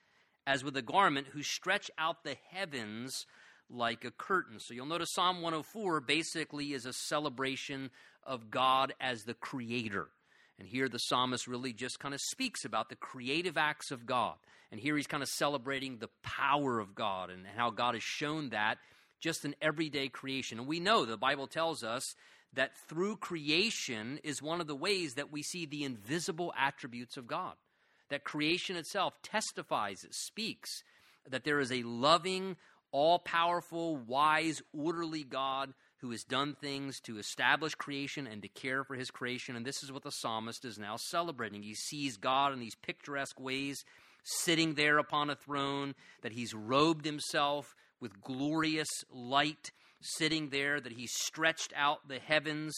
[0.45, 3.27] as with a garment, who stretch out the heavens
[3.69, 4.59] like a curtain.
[4.59, 7.91] So you'll notice Psalm 104 basically is a celebration
[8.25, 10.09] of God as the creator.
[10.61, 14.35] And here the psalmist really just kind of speaks about the creative acts of God.
[14.71, 18.51] And here he's kind of celebrating the power of God and how God has shown
[18.51, 18.79] that
[19.21, 20.59] just in everyday creation.
[20.59, 22.15] And we know the Bible tells us
[22.53, 27.27] that through creation is one of the ways that we see the invisible attributes of
[27.27, 27.55] God.
[28.11, 30.83] That creation itself testifies, it speaks
[31.29, 32.57] that there is a loving,
[32.93, 38.85] all powerful, wise, orderly God who has done things to establish creation and to care
[38.85, 39.57] for his creation.
[39.57, 41.63] And this is what the psalmist is now celebrating.
[41.63, 43.85] He sees God in these picturesque ways
[44.25, 49.71] sitting there upon a throne, that he's robed himself with glorious light,
[50.01, 52.75] sitting there, that he's stretched out the heavens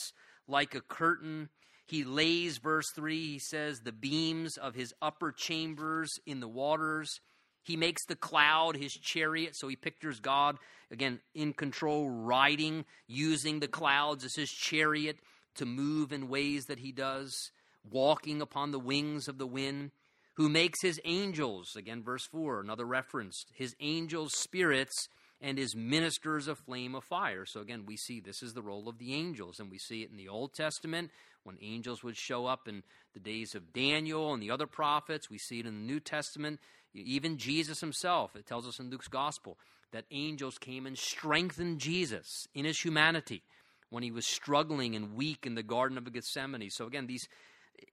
[0.49, 1.49] like a curtain.
[1.87, 7.21] He lays, verse 3, he says, the beams of his upper chambers in the waters.
[7.63, 10.59] He makes the cloud his chariot, so he pictures God,
[10.91, 15.19] again, in control, riding, using the clouds as his chariot
[15.55, 17.51] to move in ways that he does,
[17.89, 19.91] walking upon the wings of the wind,
[20.35, 25.09] who makes his angels, again, verse 4, another reference, his angels spirits
[25.43, 27.45] and his ministers a flame of fire.
[27.45, 30.11] So again, we see this is the role of the angels, and we see it
[30.11, 31.11] in the Old Testament
[31.43, 35.29] when angels would show up in the days of Daniel and the other prophets.
[35.29, 36.61] We see it in the New Testament.
[36.95, 39.59] Even Jesus himself, it tells us in Luke's gospel
[39.93, 43.43] that angels came and strengthened Jesus in his humanity
[43.91, 46.71] when he was struggling and weak in the Garden of Gethsemane.
[46.71, 47.27] So, again, these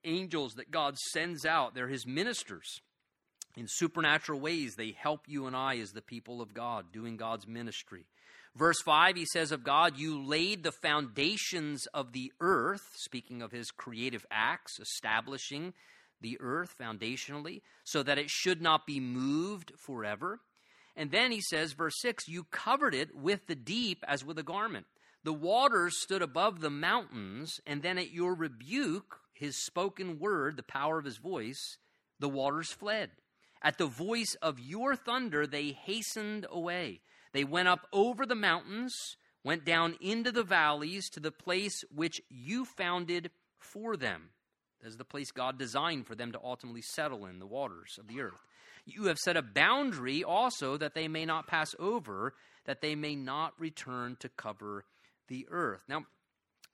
[0.03, 2.81] angels that God sends out, they're his ministers.
[3.57, 7.47] In supernatural ways, they help you and I as the people of God, doing God's
[7.47, 8.05] ministry.
[8.55, 13.51] Verse 5, he says of God, You laid the foundations of the earth, speaking of
[13.51, 15.73] his creative acts, establishing
[16.21, 20.39] the earth foundationally, so that it should not be moved forever.
[20.95, 24.43] And then he says, verse 6, You covered it with the deep as with a
[24.43, 24.85] garment.
[25.23, 30.63] The waters stood above the mountains, and then at your rebuke, his spoken word, the
[30.63, 31.77] power of his voice,
[32.19, 33.11] the waters fled.
[33.61, 37.01] At the voice of your thunder, they hastened away.
[37.33, 42.21] They went up over the mountains, went down into the valleys to the place which
[42.29, 44.29] you founded for them.
[44.83, 48.21] Is the place God designed for them to ultimately settle in, the waters of the
[48.21, 48.45] earth.
[48.85, 52.33] You have set a boundary also that they may not pass over,
[52.65, 54.85] that they may not return to cover
[55.27, 55.83] the earth.
[55.87, 56.05] Now,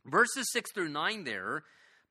[0.06, 1.64] verses 6 through 9 there,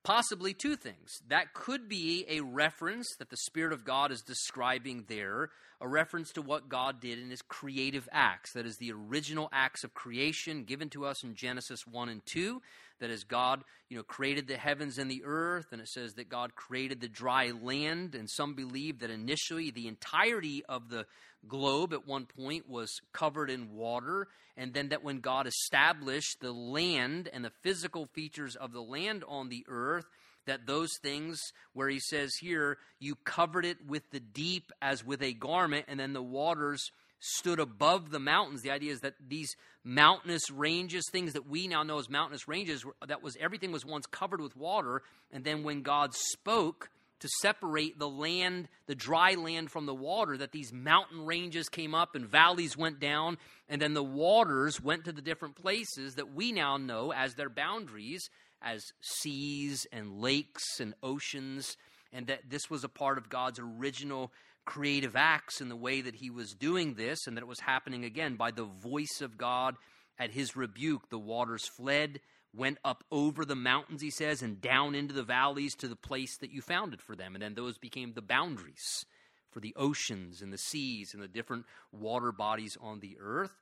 [0.05, 1.11] possibly two things.
[1.29, 6.31] That could be a reference that the Spirit of God is describing there, a reference
[6.33, 8.53] to what God did in his creative acts.
[8.53, 12.61] That is the original acts of creation given to us in Genesis 1 and 2
[13.01, 16.29] that as God, you know, created the heavens and the earth, and it says that
[16.29, 21.07] God created the dry land, and some believe that initially the entirety of the
[21.47, 26.53] globe at one point was covered in water, and then that when God established the
[26.53, 30.07] land and the physical features of the land on the earth,
[30.47, 31.41] that those things
[31.73, 35.99] where he says here, you covered it with the deep as with a garment, and
[35.99, 36.91] then the waters
[37.25, 38.61] stood above the mountains.
[38.61, 42.85] The idea is that these mountainous ranges, things that we now know as mountainous ranges,
[43.07, 45.03] that was everything was once covered with water,
[45.33, 50.37] and then when God spoke to separate the land, the dry land from the water,
[50.37, 53.39] that these mountain ranges came up and valleys went down,
[53.71, 57.49] and then the waters went to the different places that we now know as their
[57.49, 58.29] boundaries,
[58.61, 61.79] as seas and lakes and oceans,
[62.13, 64.31] and that this was a part of God's original
[64.65, 68.05] creative acts in the way that he was doing this, and that it was happening
[68.05, 69.77] again by the voice of God
[70.19, 71.11] at his rebuke.
[71.11, 72.21] The waters fled,
[72.55, 76.37] went up over the mountains, he says, and down into the valleys to the place
[76.39, 77.35] that you founded for them.
[77.35, 79.05] And then those became the boundaries
[79.51, 83.57] for the oceans and the seas and the different water bodies on the earth.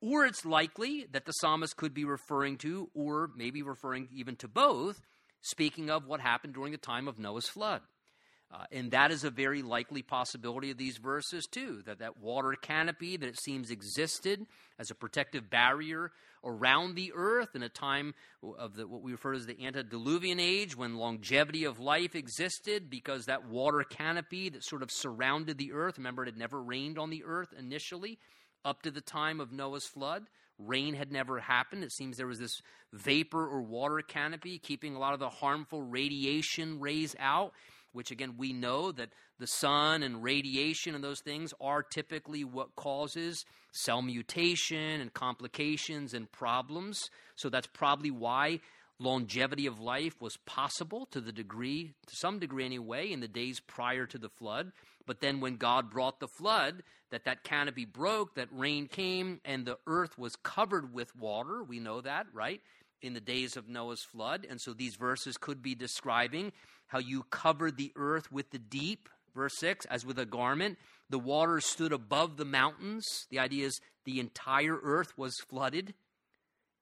[0.00, 4.48] Or it's likely that the psalmist could be referring to, or maybe referring even to
[4.48, 5.02] both,
[5.42, 7.82] speaking of what happened during the time of Noah's flood.
[8.52, 11.82] Uh, and that is a very likely possibility of these verses, too.
[11.86, 14.44] That that water canopy that it seems existed
[14.78, 16.10] as a protective barrier
[16.42, 20.40] around the earth in a time of the, what we refer to as the antediluvian
[20.40, 25.72] age, when longevity of life existed, because that water canopy that sort of surrounded the
[25.72, 28.18] earth, remember, it had never rained on the earth initially
[28.64, 30.24] up to the time of Noah's flood.
[30.58, 31.84] Rain had never happened.
[31.84, 32.60] It seems there was this
[32.92, 37.52] vapor or water canopy keeping a lot of the harmful radiation rays out
[37.92, 42.76] which again we know that the sun and radiation and those things are typically what
[42.76, 47.10] causes cell mutation and complications and problems.
[47.36, 48.60] So that's probably why
[48.98, 53.60] longevity of life was possible to the degree, to some degree anyway, in the days
[53.60, 54.72] prior to the flood.
[55.06, 59.66] But then when God brought the flood, that that canopy broke, that rain came, and
[59.66, 61.64] the earth was covered with water.
[61.64, 62.60] We know that, right?
[63.02, 64.46] In the days of Noah's flood.
[64.48, 66.52] And so these verses could be describing
[66.90, 70.76] how you covered the earth with the deep, verse 6, as with a garment.
[71.08, 73.06] The waters stood above the mountains.
[73.30, 75.94] The idea is the entire earth was flooded,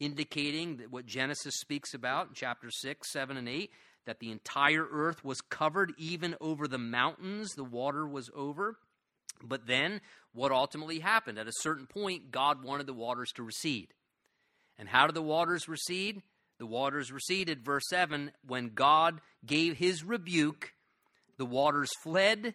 [0.01, 3.71] indicating what Genesis speaks about in chapter 6, 7, and 8,
[4.07, 8.79] that the entire earth was covered, even over the mountains, the water was over.
[9.45, 10.01] But then,
[10.33, 11.39] what ultimately happened?
[11.39, 13.93] At a certain point, God wanted the waters to recede.
[14.79, 16.23] And how did the waters recede?
[16.59, 20.73] The waters receded, verse 7, when God gave his rebuke,
[21.37, 22.55] the waters fled,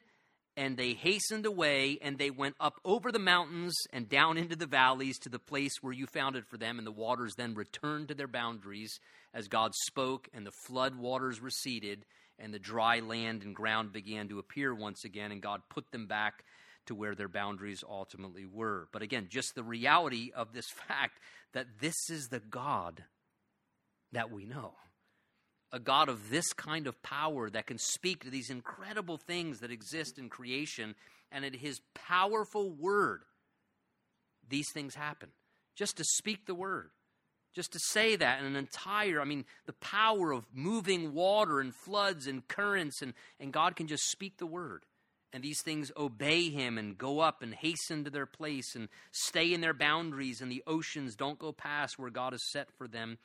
[0.58, 4.68] and they hastened away, and they went up over the mountains and down into the
[4.68, 6.78] valleys to the place where you found it for them.
[6.78, 9.00] And the waters then returned to their boundaries
[9.34, 12.06] as God spoke, and the flood waters receded,
[12.38, 16.08] and the dry land and ground began to appear once again, and God put them
[16.08, 16.44] back
[16.88, 18.90] to where their boundaries ultimately were.
[18.92, 21.20] But again, just the reality of this fact
[21.54, 23.06] that this is the God
[24.14, 24.74] that we know
[25.74, 29.72] a God of this kind of power that can speak to these incredible things that
[29.72, 30.94] exist in creation,
[31.32, 33.24] and in His powerful word,
[34.48, 35.30] these things happen.
[35.76, 36.92] Just to speak the word,
[37.56, 41.74] just to say that in an entire, I mean, the power of moving water and
[41.74, 44.84] floods and currents, and, and God can just speak the word.
[45.34, 49.52] And these things obey him and go up and hasten to their place and stay
[49.52, 53.18] in their boundaries, and the oceans don't go past where God has set for them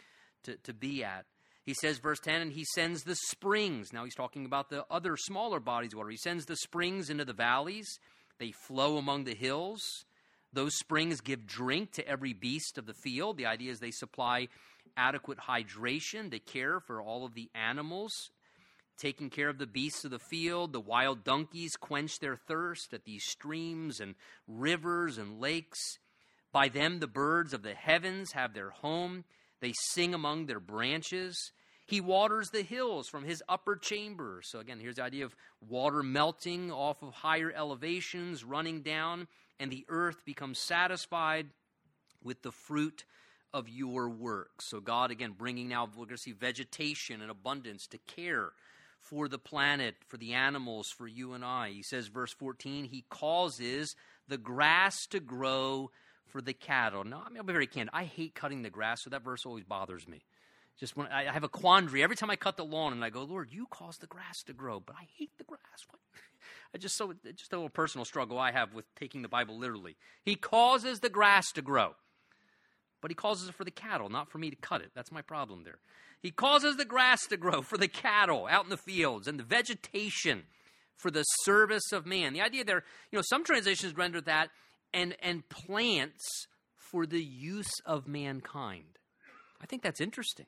[0.45, 1.25] to, to be at.
[1.65, 3.93] He says, verse 10, and he sends the springs.
[3.93, 6.09] Now he's talking about the other smaller bodies of water.
[6.11, 7.99] He sends the springs into the valleys,
[8.39, 9.83] they flow among the hills.
[10.53, 13.37] Those springs give drink to every beast of the field.
[13.37, 14.49] The idea is they supply
[14.97, 18.31] adequate hydration, they care for all of the animals,
[18.97, 20.73] taking care of the beasts of the field.
[20.73, 24.15] The wild donkeys quench their thirst at these streams and
[24.47, 25.99] rivers and lakes.
[26.51, 29.25] By them, the birds of the heavens have their home.
[29.61, 31.53] They sing among their branches.
[31.87, 34.41] He waters the hills from his upper chamber.
[34.45, 35.35] So, again, here's the idea of
[35.67, 39.27] water melting off of higher elevations, running down,
[39.59, 41.49] and the earth becomes satisfied
[42.23, 43.05] with the fruit
[43.55, 44.61] of your work.
[44.61, 48.53] So, God, again, bringing now, we're going to see vegetation and abundance to care
[49.01, 51.71] for the planet, for the animals, for you and I.
[51.71, 53.95] He says, verse 14, He causes
[54.27, 55.91] the grass to grow
[56.31, 57.05] for the cattle.
[57.05, 57.91] Now, I mean, I'll be very candid.
[57.93, 60.23] I hate cutting the grass, so that verse always bothers me.
[60.79, 63.25] Just when I have a quandary every time I cut the lawn, and I go,
[63.25, 65.61] Lord, you cause the grass to grow, but I hate the grass.
[65.89, 66.01] What?
[66.75, 69.97] I just so just a little personal struggle I have with taking the Bible literally.
[70.23, 71.95] He causes the grass to grow,
[73.01, 74.93] but he causes it for the cattle, not for me to cut it.
[74.95, 75.79] That's my problem there.
[76.21, 79.45] He causes the grass to grow for the cattle out in the fields and the
[79.45, 80.45] vegetation
[80.97, 82.33] for the service of man.
[82.33, 84.51] The idea there, you know, some translations render that
[84.93, 88.99] and and plants for the use of mankind.
[89.61, 90.47] I think that's interesting.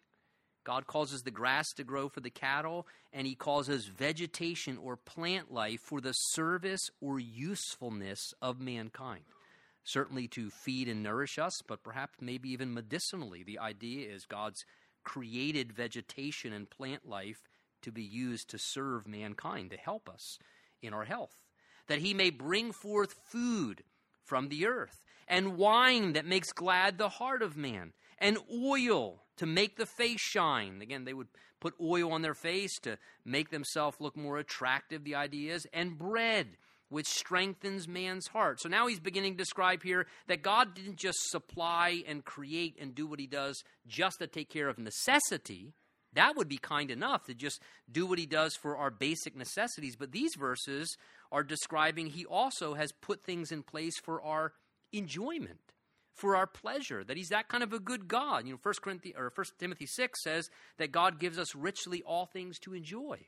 [0.64, 5.51] God causes the grass to grow for the cattle, and He causes vegetation or plant
[5.51, 9.24] life for the service or usefulness of mankind.
[9.84, 13.43] Certainly to feed and nourish us, but perhaps maybe even medicinally.
[13.43, 14.62] The idea is God's
[15.03, 17.38] created vegetation and plant life
[17.82, 20.36] to be used to serve mankind, to help us
[20.82, 21.43] in our health.
[21.88, 23.82] That He may bring forth food
[24.31, 29.45] from the earth, and wine that makes glad the heart of man, and oil to
[29.45, 30.81] make the face shine.
[30.81, 31.26] Again, they would
[31.59, 35.99] put oil on their face to make themselves look more attractive, the idea is, and
[35.99, 36.47] bread,
[36.91, 38.61] which strengthens man's heart.
[38.61, 42.95] So now he's beginning to describe here that God didn't just supply and create and
[42.95, 45.74] do what he does just to take care of necessity.
[46.15, 49.97] That would be kind enough to just do what he does for our basic necessities.
[49.97, 50.97] But these verses
[51.31, 54.53] are describing he also has put things in place for our
[54.93, 55.61] enjoyment
[56.21, 58.47] for our pleasure, that he's that kind of a good God.
[58.47, 62.27] You know, 1 Corinthians or 1 Timothy 6 says that God gives us richly all
[62.27, 63.27] things to enjoy.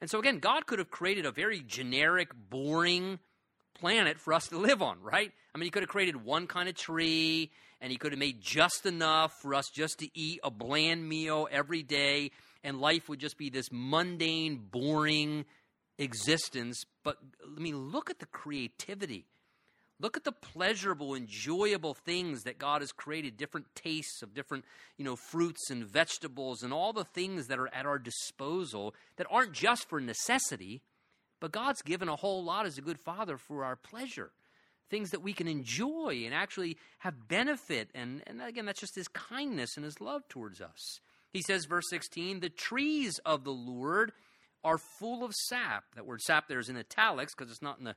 [0.00, 3.18] And so again, God could have created a very generic, boring
[3.80, 5.32] planet for us to live on, right?
[5.54, 7.50] I mean, he could have created one kind of tree
[7.80, 11.48] and he could have made just enough for us just to eat a bland meal
[11.50, 12.30] every day
[12.62, 15.44] and life would just be this mundane, boring
[15.98, 16.84] existence.
[17.02, 17.16] But
[17.56, 19.26] I mean, look at the creativity
[20.00, 24.64] Look at the pleasurable, enjoyable things that God has created, different tastes of different,
[24.96, 29.26] you know, fruits and vegetables and all the things that are at our disposal that
[29.30, 30.80] aren't just for necessity,
[31.40, 34.30] but God's given a whole lot as a good father for our pleasure.
[34.90, 37.90] Things that we can enjoy and actually have benefit.
[37.94, 41.00] And, and again, that's just his kindness and his love towards us.
[41.32, 44.12] He says, verse 16, the trees of the Lord
[44.64, 45.84] are full of sap.
[45.94, 47.94] That word sap there is in italics because it's not in the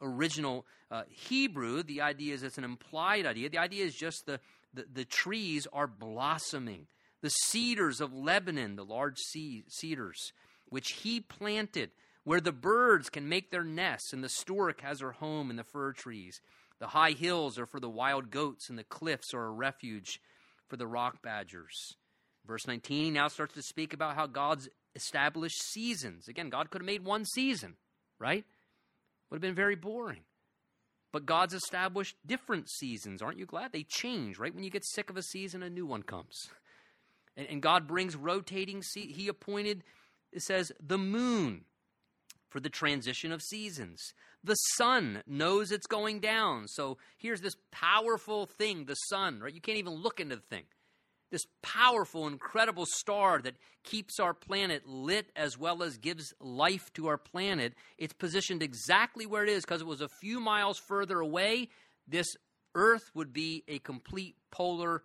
[0.00, 3.48] original uh, Hebrew, the idea is it's an implied idea.
[3.48, 4.40] The idea is just the,
[4.74, 6.86] the, the trees are blossoming.
[7.22, 10.32] The cedars of Lebanon, the large cedars,
[10.68, 11.90] which he planted,
[12.26, 15.62] where the birds can make their nests, and the stork has her home in the
[15.62, 16.40] fir trees.
[16.80, 20.20] The high hills are for the wild goats, and the cliffs are a refuge
[20.66, 21.94] for the rock badgers.
[22.44, 26.26] Verse 19 now starts to speak about how God's established seasons.
[26.26, 27.76] Again, God could have made one season,
[28.18, 28.44] right?
[29.30, 30.24] Would have been very boring.
[31.12, 33.22] But God's established different seasons.
[33.22, 33.70] Aren't you glad?
[33.70, 34.52] They change, right?
[34.52, 36.48] When you get sick of a season, a new one comes.
[37.36, 39.84] And, and God brings rotating, He appointed,
[40.32, 41.66] it says, the moon
[42.56, 44.14] for the transition of seasons.
[44.42, 46.68] The sun knows it's going down.
[46.68, 49.52] So here's this powerful thing, the sun, right?
[49.52, 50.62] You can't even look into the thing.
[51.30, 57.08] This powerful, incredible star that keeps our planet lit as well as gives life to
[57.08, 57.74] our planet.
[57.98, 61.68] It's positioned exactly where it is because it was a few miles further away.
[62.08, 62.28] This
[62.74, 65.02] Earth would be a complete polar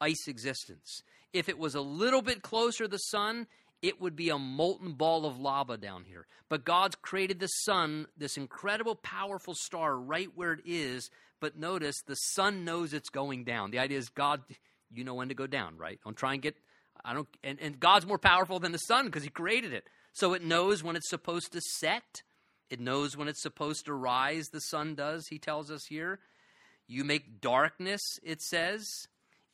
[0.00, 1.02] ice existence.
[1.34, 3.48] If it was a little bit closer the sun,
[3.82, 6.26] it would be a molten ball of lava down here.
[6.48, 11.10] But God's created the sun, this incredible, powerful star, right where it is.
[11.40, 13.70] But notice the sun knows it's going down.
[13.70, 14.42] The idea is God,
[14.90, 16.00] you know when to go down, right?
[16.04, 16.56] Don't try and get,
[17.04, 19.84] I don't, and, and God's more powerful than the sun because He created it.
[20.12, 22.22] So it knows when it's supposed to set.
[22.70, 26.18] It knows when it's supposed to rise, the sun does, he tells us here.
[26.88, 28.88] You make darkness, it says,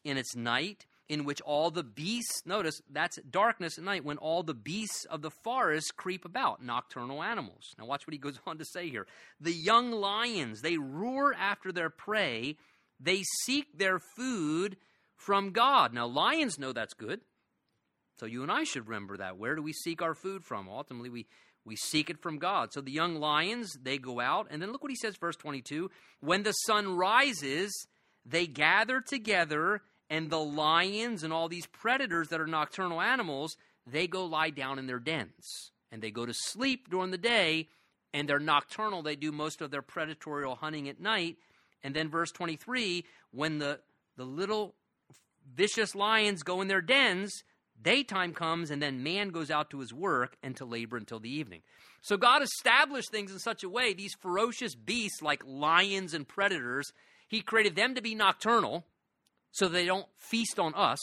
[0.04, 4.42] in its night in which all the beasts, notice that's darkness at night, when all
[4.42, 7.74] the beasts of the forest creep about, nocturnal animals.
[7.78, 9.06] Now, watch what he goes on to say here.
[9.38, 12.56] The young lions, they roar after their prey,
[12.98, 14.78] they seek their food
[15.14, 15.92] from God.
[15.92, 17.20] Now, lions know that's good.
[18.16, 19.36] So, you and I should remember that.
[19.36, 20.66] Where do we seek our food from?
[20.66, 21.26] Ultimately, we,
[21.66, 22.72] we seek it from God.
[22.72, 24.46] So, the young lions, they go out.
[24.50, 25.90] And then look what he says, verse 22
[26.20, 27.86] When the sun rises,
[28.24, 29.82] they gather together
[30.12, 33.56] and the lions and all these predators that are nocturnal animals,
[33.86, 35.70] they go lie down in their dens.
[35.90, 37.68] And they go to sleep during the day,
[38.12, 39.02] and they're nocturnal.
[39.02, 41.38] They do most of their predatory hunting at night.
[41.82, 43.80] And then, verse 23 when the,
[44.18, 44.74] the little
[45.54, 47.42] vicious lions go in their dens,
[47.80, 51.34] daytime comes, and then man goes out to his work and to labor until the
[51.34, 51.62] evening.
[52.02, 56.92] So, God established things in such a way, these ferocious beasts like lions and predators,
[57.28, 58.84] He created them to be nocturnal
[59.52, 60.98] so they don't feast on us.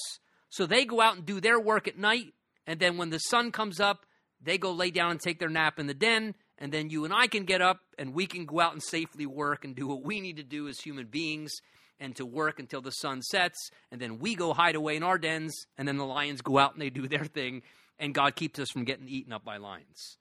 [0.49, 2.33] So they go out and do their work at night,
[2.67, 4.05] and then when the sun comes up,
[4.41, 7.13] they go lay down and take their nap in the den, and then you and
[7.13, 10.03] I can get up and we can go out and safely work and do what
[10.03, 11.51] we need to do as human beings
[11.99, 15.17] and to work until the sun sets, and then we go hide away in our
[15.17, 17.61] dens, and then the lions go out and they do their thing,
[17.97, 20.18] and God keeps us from getting eaten up by lions.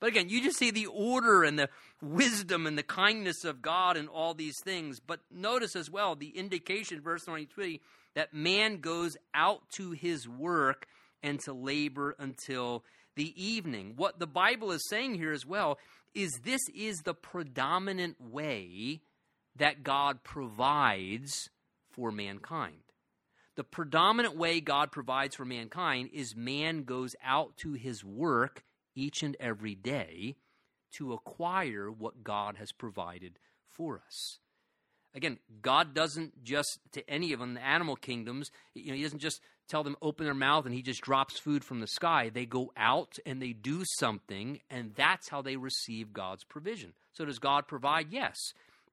[0.00, 1.68] But again, you just see the order and the
[2.00, 5.00] wisdom and the kindness of God and all these things.
[5.00, 7.80] But notice as well the indication, verse 23,
[8.14, 10.86] that man goes out to his work
[11.22, 12.84] and to labor until
[13.16, 13.94] the evening.
[13.96, 15.78] What the Bible is saying here as well
[16.14, 19.00] is this is the predominant way
[19.56, 21.50] that God provides
[21.90, 22.76] for mankind.
[23.56, 28.62] The predominant way God provides for mankind is man goes out to his work
[28.98, 30.36] each and every day
[30.96, 33.38] to acquire what God has provided
[33.68, 34.38] for us.
[35.14, 39.20] Again, God doesn't just to any of them, the animal kingdoms, you know, He doesn't
[39.20, 42.30] just tell them open their mouth and He just drops food from the sky.
[42.32, 46.92] They go out and they do something, and that's how they receive God's provision.
[47.12, 48.08] So, does God provide?
[48.10, 48.36] Yes.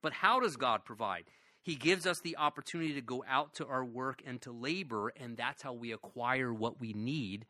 [0.02, 1.26] But how does God provide?
[1.62, 5.36] He gives us the opportunity to go out to our work and to labor, and
[5.36, 7.46] that's how we acquire what we need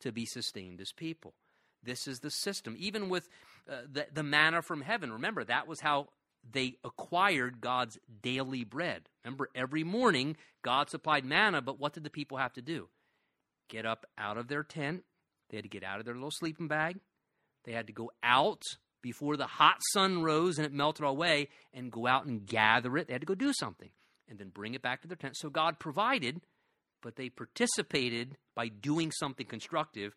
[0.00, 1.34] to be sustained as people.
[1.82, 2.76] This is the system.
[2.78, 3.28] Even with
[3.70, 6.08] uh, the, the manna from heaven, remember, that was how
[6.50, 9.08] they acquired God's daily bread.
[9.24, 12.88] Remember, every morning God supplied manna, but what did the people have to do?
[13.68, 15.04] Get up out of their tent.
[15.50, 16.98] They had to get out of their little sleeping bag.
[17.64, 18.62] They had to go out
[19.02, 23.06] before the hot sun rose and it melted away and go out and gather it.
[23.06, 23.90] They had to go do something
[24.28, 25.36] and then bring it back to their tent.
[25.36, 26.40] So God provided,
[27.02, 30.14] but they participated by doing something constructive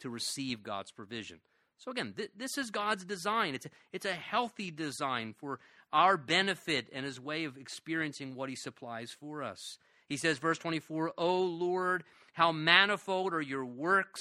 [0.00, 1.40] to receive God's provision.
[1.78, 3.54] So again, th- this is God's design.
[3.54, 5.60] It's a, it's a healthy design for
[5.92, 9.78] our benefit and his way of experiencing what he supplies for us.
[10.08, 14.20] He says, verse 24, O Lord, how manifold are your works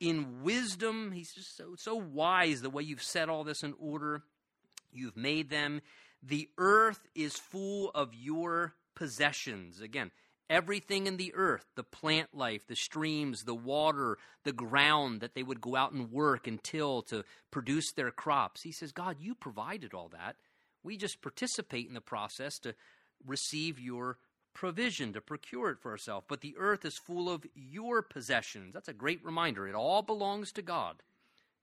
[0.00, 1.12] in wisdom.
[1.12, 4.22] He's just so, so wise the way you've set all this in order.
[4.92, 5.82] You've made them.
[6.22, 9.80] The earth is full of your possessions.
[9.80, 10.10] Again,
[10.50, 15.42] everything in the earth the plant life, the streams, the water, the ground that they
[15.42, 18.62] would go out and work and till to produce their crops.
[18.62, 20.36] He says, God, you provided all that.
[20.82, 22.74] We just participate in the process to
[23.24, 24.18] receive your
[24.52, 26.26] provision, to procure it for ourselves.
[26.28, 28.74] But the earth is full of your possessions.
[28.74, 29.68] That's a great reminder.
[29.68, 31.02] It all belongs to God.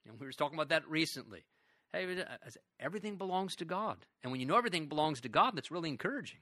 [0.07, 1.43] And we were talking about that recently.
[1.91, 3.97] Hey, uh, everything belongs to God.
[4.23, 6.39] And when you know everything belongs to God, that's really encouraging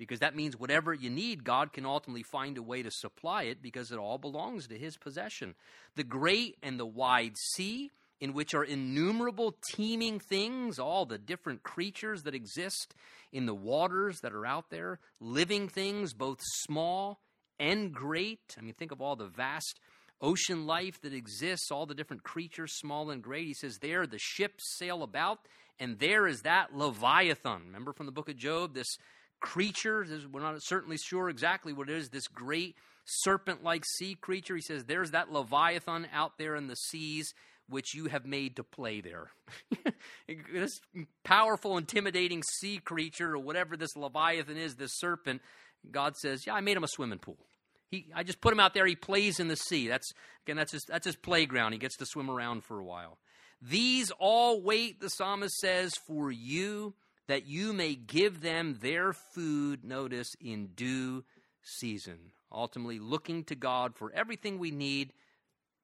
[0.00, 3.60] because that means whatever you need, God can ultimately find a way to supply it
[3.60, 5.54] because it all belongs to His possession.
[5.94, 11.62] The great and the wide sea, in which are innumerable teeming things, all the different
[11.62, 12.94] creatures that exist
[13.30, 17.20] in the waters that are out there, living things, both small
[17.58, 18.56] and great.
[18.58, 19.80] I mean, think of all the vast
[20.22, 23.48] ocean life that exists, all the different creatures, small and great.
[23.48, 25.40] He says, There the ships sail about,
[25.78, 27.66] and there is that Leviathan.
[27.66, 28.96] Remember from the book of Job, this
[29.40, 34.54] creature, we're not certainly sure exactly what it is, this great serpent like sea creature.
[34.54, 37.32] He says, There's that Leviathan out there in the seas
[37.68, 39.30] which you have made to play there.
[40.52, 40.80] this
[41.24, 45.40] powerful, intimidating sea creature, or whatever this Leviathan is, this serpent,
[45.90, 47.38] God says, Yeah, I made him a swimming pool.
[47.90, 48.86] He, I just put him out there.
[48.86, 49.88] He plays in the sea.
[49.88, 50.12] That's
[50.44, 51.72] again, that's his, that's his playground.
[51.72, 53.18] He gets to swim around for a while.
[53.62, 56.94] These all wait, the psalmist says, for you,
[57.30, 59.84] that you may give them their food.
[59.84, 61.22] Notice in due
[61.62, 62.32] season.
[62.50, 65.12] Ultimately, looking to God for everything we need,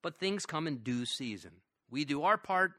[0.03, 1.53] but things come in due season.
[1.89, 2.73] We do our part,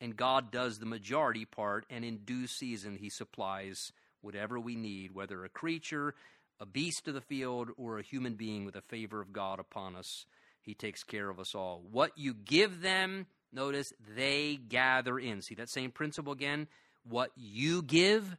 [0.00, 3.92] and God does the majority part, and in due season, He supplies
[4.22, 6.14] whatever we need, whether a creature,
[6.58, 9.94] a beast of the field, or a human being with the favor of God upon
[9.94, 10.24] us.
[10.62, 11.82] He takes care of us all.
[11.92, 15.42] What you give them, notice, they gather in.
[15.42, 16.66] See that same principle again?
[17.08, 18.36] What you give,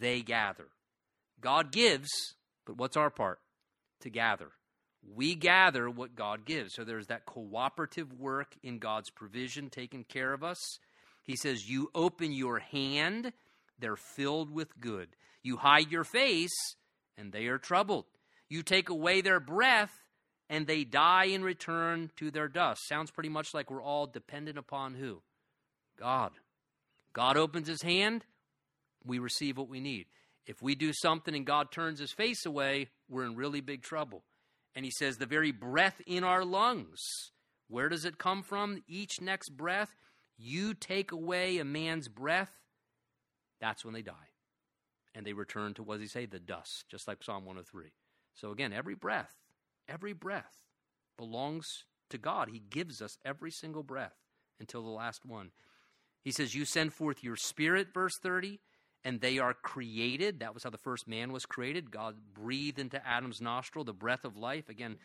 [0.00, 0.66] they gather.
[1.40, 2.08] God gives,
[2.66, 3.40] but what's our part?
[4.00, 4.50] To gather.
[5.14, 6.74] We gather what God gives.
[6.74, 10.58] So there's that cooperative work in God's provision taking care of us.
[11.22, 13.32] He says, You open your hand,
[13.78, 15.08] they're filled with good.
[15.42, 16.76] You hide your face,
[17.18, 18.06] and they are troubled.
[18.48, 19.92] You take away their breath,
[20.48, 22.86] and they die and return to their dust.
[22.88, 25.22] Sounds pretty much like we're all dependent upon who?
[25.98, 26.32] God.
[27.14, 28.26] God opens his hand,
[29.04, 30.06] we receive what we need.
[30.46, 34.24] If we do something and God turns his face away, we're in really big trouble.
[34.74, 37.00] And he says, the very breath in our lungs,
[37.68, 38.82] where does it come from?
[38.86, 39.90] Each next breath,
[40.36, 42.50] you take away a man's breath,
[43.60, 44.12] that's when they die
[45.14, 47.92] and they return to, what does he say, the dust, just like Psalm 103.
[48.34, 49.32] So again, every breath,
[49.88, 50.62] every breath
[51.16, 52.48] belongs to God.
[52.50, 54.16] He gives us every single breath
[54.58, 55.50] until the last one.
[56.24, 58.58] He says, You send forth your spirit, verse 30,
[59.04, 60.40] and they are created.
[60.40, 61.90] That was how the first man was created.
[61.90, 64.68] God breathed into Adam's nostril the breath of life.
[64.68, 64.96] Again,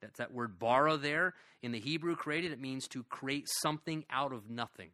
[0.00, 1.34] that's that word bara there.
[1.62, 4.90] In the Hebrew, created, it means to create something out of nothing.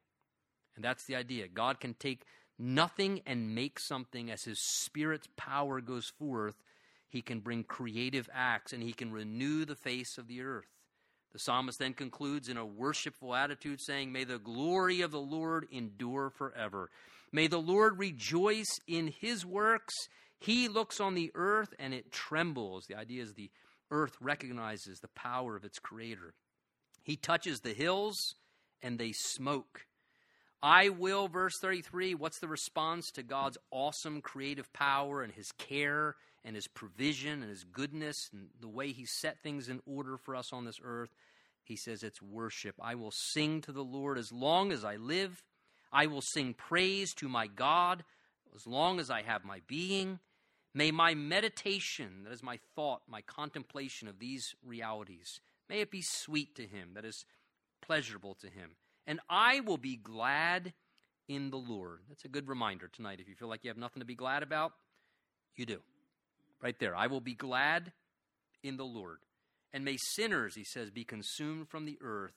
[0.77, 1.47] And that's the idea.
[1.47, 2.25] God can take
[2.59, 6.57] nothing and make something as his spirit's power goes forth.
[7.09, 10.74] He can bring creative acts and he can renew the face of the earth.
[11.35, 15.67] The psalmist then concludes in a worshipful attitude, saying, May the glory of the Lord
[15.73, 16.91] endure forever.
[17.33, 19.93] May the Lord rejoice in his works.
[20.39, 22.85] He looks on the earth and it trembles.
[22.87, 23.51] The idea is the
[23.91, 26.35] earth recognizes the power of its creator.
[27.03, 28.15] He touches the hills
[28.81, 29.87] and they smoke.
[30.63, 36.15] I will, verse 33, what's the response to God's awesome creative power and his care
[36.45, 40.37] and his provision and his goodness and the way he set things in order for
[40.37, 41.11] us on this earth?
[41.63, 42.75] He says it's worship.
[42.81, 45.43] I will sing to the Lord as long as I live.
[45.93, 48.05] I will sing praise to my God
[48.55, 50.19] as long as I have my being.
[50.75, 56.03] May my meditation, that is my thought, my contemplation of these realities, may it be
[56.03, 57.25] sweet to him, that is
[57.81, 58.73] pleasurable to him
[59.07, 60.73] and I will be glad
[61.29, 62.01] in the Lord.
[62.09, 63.21] That's a good reminder tonight.
[63.21, 64.73] If you feel like you have nothing to be glad about,
[65.57, 65.81] you do.
[66.65, 66.97] Right there.
[66.97, 67.93] I will be glad
[68.63, 69.19] in the Lord.
[69.75, 72.33] And may sinners, he says, be consumed from the earth,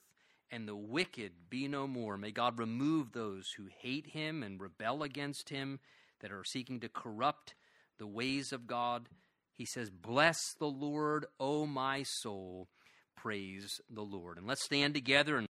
[0.50, 2.18] and the wicked be no more.
[2.18, 5.80] May God remove those who hate him and rebel against him,
[6.20, 7.54] that are seeking to corrupt
[7.98, 9.08] the ways of God.
[9.54, 12.68] He says, Bless the Lord, O my soul.
[13.16, 14.36] Praise the Lord.
[14.36, 15.47] And let's stand together and